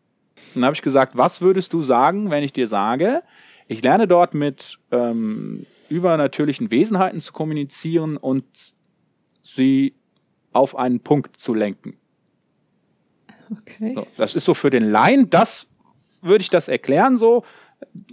[0.55, 3.21] Und dann habe ich gesagt, was würdest du sagen, wenn ich dir sage,
[3.69, 8.43] ich lerne dort mit ähm, übernatürlichen Wesenheiten zu kommunizieren und
[9.43, 9.93] sie
[10.51, 11.95] auf einen Punkt zu lenken.
[13.51, 13.93] Okay.
[13.93, 15.67] So, das ist so für den Laien, das
[16.21, 17.43] würde ich das erklären, so,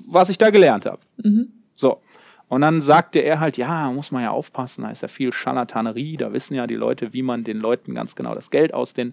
[0.07, 1.01] was ich da gelernt habe.
[1.25, 1.49] Mhm.
[1.75, 2.03] So.
[2.49, 6.19] Und dann sagte er halt, ja, muss man ja aufpassen, da ist ja viel Scharlatanerie,
[6.19, 9.13] da wissen ja die Leute, wie man den Leuten ganz genau das Geld aus den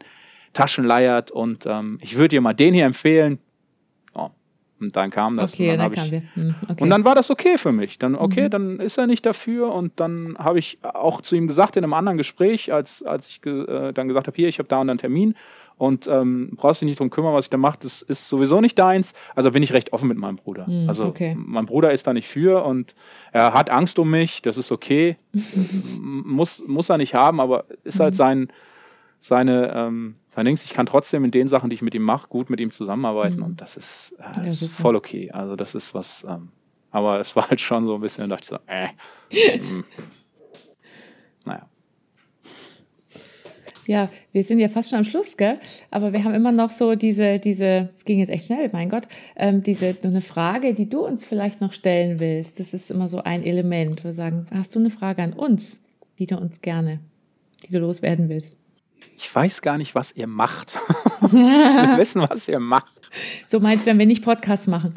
[0.52, 1.32] Taschen leiert.
[1.32, 3.39] Und ähm, ich würde dir mal den hier empfehlen,
[4.84, 5.54] und dann kam das.
[5.54, 6.84] Okay, und dann, dann kam ich, hm, okay.
[6.84, 8.00] Und dann war das okay für mich.
[8.00, 8.50] Dann, okay, mhm.
[8.50, 9.74] dann ist er nicht dafür.
[9.74, 13.46] Und dann habe ich auch zu ihm gesagt in einem anderen Gespräch, als, als ich
[13.46, 15.36] äh, dann gesagt habe, hier, ich habe da und einen Termin
[15.78, 18.78] und ähm, brauchst dich nicht drum kümmern, was ich da mache, das ist sowieso nicht
[18.78, 19.14] deins.
[19.36, 20.68] Also bin ich recht offen mit meinem Bruder.
[20.68, 21.36] Mhm, also okay.
[21.38, 22.96] mein Bruder ist da nicht für und
[23.32, 25.18] er hat Angst um mich, das ist okay.
[26.00, 28.18] muss, muss er nicht haben, aber ist halt mhm.
[28.18, 28.48] sein,
[29.20, 32.50] seine, ähm, Allerdings, ich kann trotzdem in den Sachen, die ich mit ihm mache, gut
[32.50, 33.44] mit ihm zusammenarbeiten mhm.
[33.44, 35.32] und das ist, äh, ja, ist voll okay.
[35.32, 36.50] Also das ist was, ähm,
[36.92, 38.60] aber es war halt schon so ein bisschen, da dachte
[39.32, 39.84] ich so, äh, mm.
[41.46, 41.68] naja.
[43.86, 45.60] Ja, wir sind ja fast schon am Schluss, gell?
[45.92, 49.08] Aber wir haben immer noch so diese, diese, es ging jetzt echt schnell, mein Gott,
[49.36, 52.60] ähm, diese, eine Frage, die du uns vielleicht noch stellen willst.
[52.60, 54.04] Das ist immer so ein Element.
[54.04, 55.84] Wir sagen, hast du eine Frage an uns,
[56.18, 57.00] die du uns gerne,
[57.66, 58.62] die du loswerden willst?
[59.18, 60.80] Ich weiß gar nicht, was ihr macht.
[61.22, 61.30] wir
[61.97, 63.10] wissen, was ihr macht.
[63.47, 64.95] So meinst du, wenn wir nicht Podcasts machen?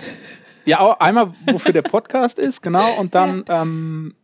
[0.64, 3.62] Ja, auch einmal, wofür der Podcast ist, genau, und dann, ja.
[3.62, 4.14] ähm,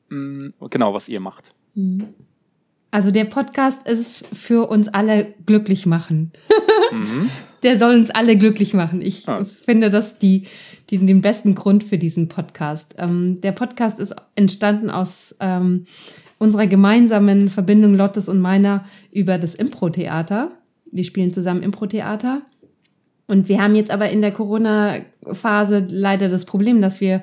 [0.71, 1.55] genau, was ihr macht.
[1.75, 2.15] Mhm.
[2.91, 6.33] Also der Podcast ist für uns alle glücklich machen.
[6.93, 7.31] mhm.
[7.63, 9.01] Der soll uns alle glücklich machen.
[9.01, 9.45] Ich ah.
[9.45, 10.47] finde das die,
[10.91, 12.97] die, den besten Grund für diesen Podcast.
[12.99, 15.87] Ähm, der Podcast ist entstanden aus ähm,
[16.43, 20.51] unserer gemeinsamen Verbindung Lottes und meiner über das Impro-Theater.
[20.91, 22.43] Wir spielen zusammen Impro-Theater.
[23.29, 27.23] Und wir haben jetzt aber in der Corona-Phase leider das Problem, dass wir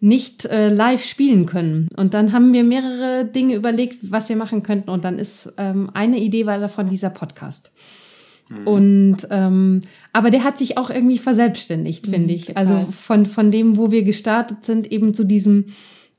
[0.00, 1.88] nicht äh, live spielen können.
[1.96, 4.90] Und dann haben wir mehrere Dinge überlegt, was wir machen könnten.
[4.90, 7.72] Und dann ist ähm, eine Idee war davon dieser Podcast.
[8.50, 8.66] Mhm.
[8.66, 9.80] Und ähm,
[10.12, 12.46] aber der hat sich auch irgendwie verselbstständigt, mhm, finde ich.
[12.46, 12.66] Total.
[12.66, 15.66] Also von von dem, wo wir gestartet sind, eben zu diesem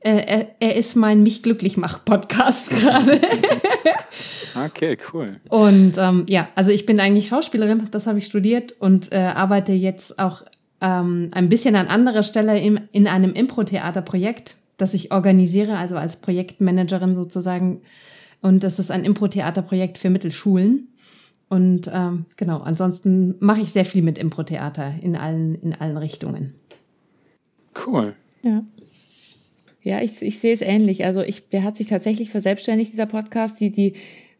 [0.01, 3.21] äh, er, er ist mein mich glücklich mach Podcast gerade.
[4.65, 5.39] okay, cool.
[5.49, 9.73] Und ähm, ja, also ich bin eigentlich Schauspielerin, das habe ich studiert und äh, arbeite
[9.73, 10.43] jetzt auch
[10.81, 16.15] ähm, ein bisschen an anderer Stelle im, in einem Impro-Theater-Projekt, das ich organisiere, also als
[16.17, 17.81] Projektmanagerin sozusagen.
[18.41, 20.87] Und das ist ein Impro-Theater-Projekt für Mittelschulen.
[21.47, 26.55] Und ähm, genau, ansonsten mache ich sehr viel mit Impro-Theater in allen, in allen Richtungen.
[27.85, 28.15] Cool.
[28.43, 28.63] Ja.
[29.83, 31.05] Ja, ich, ich sehe es ähnlich.
[31.05, 33.59] Also ich, der hat sich tatsächlich verselbstständigt, dieser Podcast.
[33.59, 33.93] Die, die,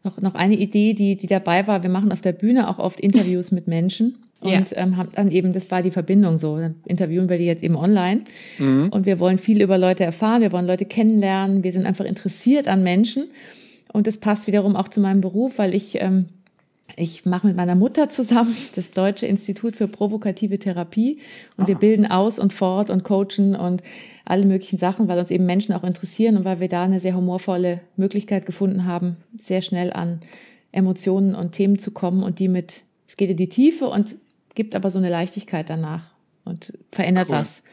[0.04, 1.82] noch, noch eine Idee, die, die dabei war.
[1.82, 4.18] Wir machen auf der Bühne auch oft Interviews mit Menschen.
[4.40, 4.78] Und ja.
[4.78, 6.58] ähm, haben dann eben, das war die Verbindung so.
[6.58, 8.22] Dann interviewen wir die jetzt eben online.
[8.58, 8.88] Mhm.
[8.90, 12.66] Und wir wollen viel über Leute erfahren, wir wollen Leute kennenlernen, wir sind einfach interessiert
[12.66, 13.30] an Menschen.
[13.92, 16.26] Und das passt wiederum auch zu meinem Beruf, weil ich, ähm,
[16.96, 21.18] ich mache mit meiner Mutter zusammen das Deutsche Institut für provokative Therapie.
[21.56, 21.68] Und Aha.
[21.68, 23.82] wir bilden aus und fort und coachen und
[24.24, 27.16] alle möglichen Sachen, weil uns eben Menschen auch interessieren und weil wir da eine sehr
[27.16, 30.20] humorvolle Möglichkeit gefunden haben, sehr schnell an
[30.70, 34.16] Emotionen und Themen zu kommen und die mit, es geht in die Tiefe und
[34.54, 36.14] gibt aber so eine Leichtigkeit danach
[36.44, 37.36] und verändert cool.
[37.36, 37.64] was.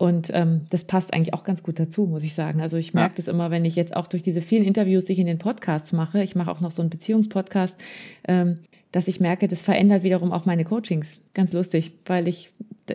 [0.00, 2.62] Und ähm, das passt eigentlich auch ganz gut dazu, muss ich sagen.
[2.62, 3.16] Also ich merke ja.
[3.18, 5.92] das immer, wenn ich jetzt auch durch diese vielen Interviews, die ich in den Podcasts
[5.92, 7.78] mache, ich mache auch noch so einen Beziehungspodcast,
[8.26, 8.60] ähm,
[8.92, 11.18] dass ich merke, das verändert wiederum auch meine Coachings.
[11.34, 12.50] Ganz lustig, weil ich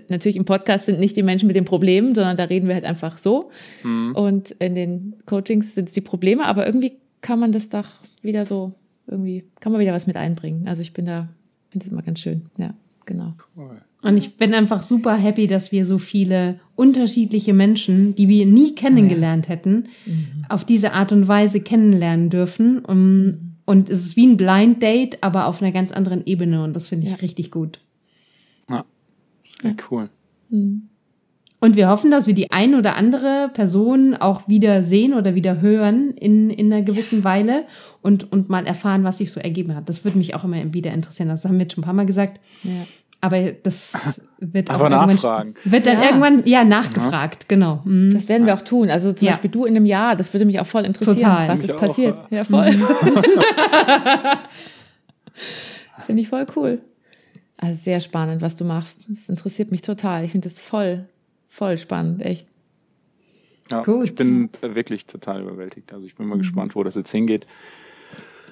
[0.10, 2.86] natürlich im Podcast sind nicht die Menschen mit den Problemen, sondern da reden wir halt
[2.86, 3.52] einfach so.
[3.84, 4.16] Mhm.
[4.16, 7.86] Und in den Coachings sind es die Probleme, aber irgendwie kann man das doch
[8.24, 8.74] wieder so,
[9.06, 10.68] irgendwie kann man wieder was mit einbringen.
[10.68, 11.30] Also ich bin da,
[11.70, 12.74] finde es immer ganz schön, ja
[13.06, 13.34] genau.
[13.56, 13.82] Cool.
[14.06, 18.76] Und ich bin einfach super happy, dass wir so viele unterschiedliche Menschen, die wir nie
[18.76, 20.46] kennengelernt hätten, mhm.
[20.48, 22.86] auf diese Art und Weise kennenlernen dürfen.
[22.86, 23.52] Und, mhm.
[23.66, 26.64] und es ist wie ein Blind Date, aber auf einer ganz anderen Ebene.
[26.64, 27.18] Und das finde ich ja.
[27.18, 27.80] richtig gut.
[28.70, 28.86] Ja,
[29.64, 30.12] sehr cool.
[30.52, 30.84] Mhm.
[31.60, 35.62] Und wir hoffen, dass wir die ein oder andere Person auch wieder sehen oder wieder
[35.62, 37.24] hören in, in einer gewissen ja.
[37.24, 37.64] Weile
[38.04, 39.90] und, und mal erfahren, was sich so ergeben hat.
[39.90, 41.30] Das würde mich auch immer wieder interessieren.
[41.30, 42.40] Das haben wir jetzt schon ein paar Mal gesagt.
[42.62, 42.86] Ja.
[43.26, 45.56] Aber das wird auch nachfragen.
[45.64, 46.06] wird dann ja.
[46.06, 47.48] irgendwann ja nachgefragt, ja.
[47.48, 47.82] genau.
[47.84, 48.14] Mhm.
[48.14, 48.92] Das werden wir auch tun.
[48.92, 49.32] Also zum ja.
[49.32, 51.50] Beispiel du in einem Jahr, das würde mich auch voll interessieren, Total.
[51.50, 52.16] was ist passiert.
[52.16, 52.32] Auch.
[52.32, 52.72] Ja, voll.
[52.72, 52.86] Mhm.
[56.06, 56.82] Finde ich voll cool.
[57.58, 59.10] Also sehr spannend, was du machst.
[59.10, 60.24] Das interessiert mich total.
[60.24, 61.10] Ich finde das voll,
[61.48, 62.46] voll spannend, echt.
[63.72, 64.06] Ja, Gut.
[64.06, 65.92] ich bin wirklich total überwältigt.
[65.92, 66.42] Also ich bin mal mhm.
[66.42, 67.48] gespannt, wo das jetzt hingeht.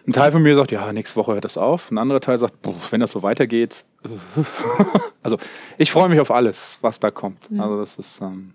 [0.05, 1.89] Ein Teil von mir sagt, ja, nächste Woche hört das auf.
[1.89, 3.85] Ein anderer Teil sagt, boah, wenn das so weitergeht.
[5.23, 5.37] also
[5.77, 7.39] ich freue mich auf alles, was da kommt.
[7.49, 7.63] Ja.
[7.63, 8.21] Also das ist.
[8.21, 8.53] Ähm,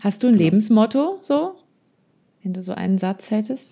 [0.00, 0.40] Hast du ein ja.
[0.40, 1.56] Lebensmotto so?
[2.42, 3.70] Wenn du so einen Satz hättest?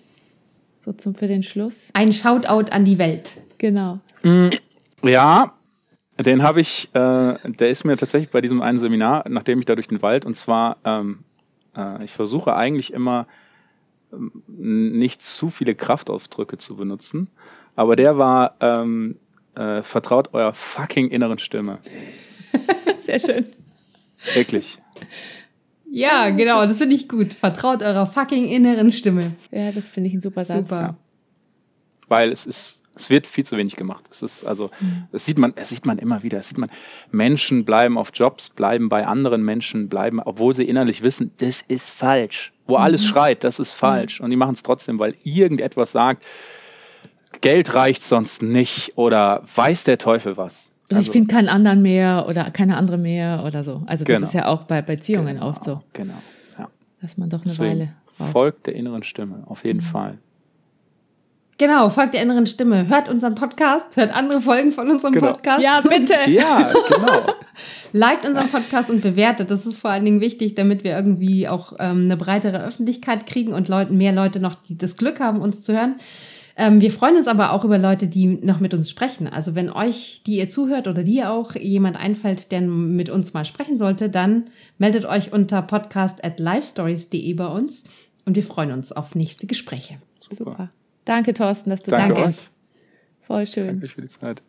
[0.81, 1.89] So zum für den Schluss?
[1.93, 3.41] Ein Shoutout an die Welt.
[3.57, 3.99] Genau.
[4.21, 4.49] Mm,
[5.03, 5.53] ja,
[6.19, 9.73] den habe ich, äh, der ist mir tatsächlich bei diesem einen Seminar, nachdem ich da
[9.75, 11.19] durch den Wald, und zwar, ähm,
[11.75, 13.25] äh, ich versuche eigentlich immer
[14.47, 17.27] nicht zu viele Kraftausdrücke zu benutzen.
[17.75, 19.17] Aber der war, ähm,
[19.55, 21.79] äh, vertraut eurer fucking inneren Stimme.
[22.99, 23.45] Sehr schön.
[24.33, 24.77] Wirklich.
[25.91, 27.33] Ja, genau, das finde ich gut.
[27.33, 29.31] Vertraut eurer fucking inneren Stimme.
[29.51, 30.69] Ja, das finde ich ein super Satz.
[30.69, 30.81] Super.
[30.81, 30.97] Ja.
[32.07, 34.05] Weil es ist es wird viel zu wenig gemacht.
[34.11, 35.07] Es ist also, mhm.
[35.11, 36.37] das sieht man, das sieht man immer wieder.
[36.37, 36.69] Das sieht man.
[37.11, 41.89] Menschen bleiben auf Jobs, bleiben bei anderen Menschen, bleiben, obwohl sie innerlich wissen, das ist
[41.89, 42.51] falsch.
[42.67, 42.83] Wo mhm.
[42.83, 44.19] alles schreit, das ist falsch.
[44.19, 44.25] Mhm.
[44.25, 46.25] Und die machen es trotzdem, weil irgendetwas sagt,
[47.41, 50.69] Geld reicht sonst nicht oder weiß der Teufel was.
[50.89, 53.83] Also, ich finde keinen anderen mehr oder keine andere mehr oder so.
[53.85, 54.27] Also das genau.
[54.27, 55.83] ist ja auch bei Beziehungen genau, oft so.
[55.93, 56.15] Genau.
[56.57, 56.67] Ja.
[57.01, 58.31] Dass man doch eine Deswegen Weile braucht.
[58.31, 59.83] Folgt der inneren Stimme, auf jeden mhm.
[59.83, 60.17] Fall.
[61.59, 62.87] Genau, folgt der inneren Stimme.
[62.87, 65.33] Hört unseren Podcast, hört andere Folgen von unserem genau.
[65.33, 65.61] Podcast.
[65.61, 66.13] Ja, bitte.
[66.27, 67.33] ja, genau.
[67.91, 69.51] Liked unseren Podcast und bewertet.
[69.51, 73.51] Das ist vor allen Dingen wichtig, damit wir irgendwie auch ähm, eine breitere Öffentlichkeit kriegen
[73.51, 75.95] und Leuten, mehr Leute noch die das Glück haben, uns zu hören.
[76.55, 79.27] Ähm, wir freuen uns aber auch über Leute, die noch mit uns sprechen.
[79.27, 83.43] Also wenn euch, die ihr zuhört oder die auch, jemand einfällt, der mit uns mal
[83.43, 84.45] sprechen sollte, dann
[84.77, 87.83] meldet euch unter podcast at livestories.de bei uns
[88.23, 89.95] und wir freuen uns auf nächste Gespräche.
[90.29, 90.51] Super.
[90.51, 90.69] Super.
[91.09, 92.51] Danke, Thorsten, dass du Danke da bist.
[93.17, 93.65] Voll schön.
[93.65, 94.43] Danke für die Zeit.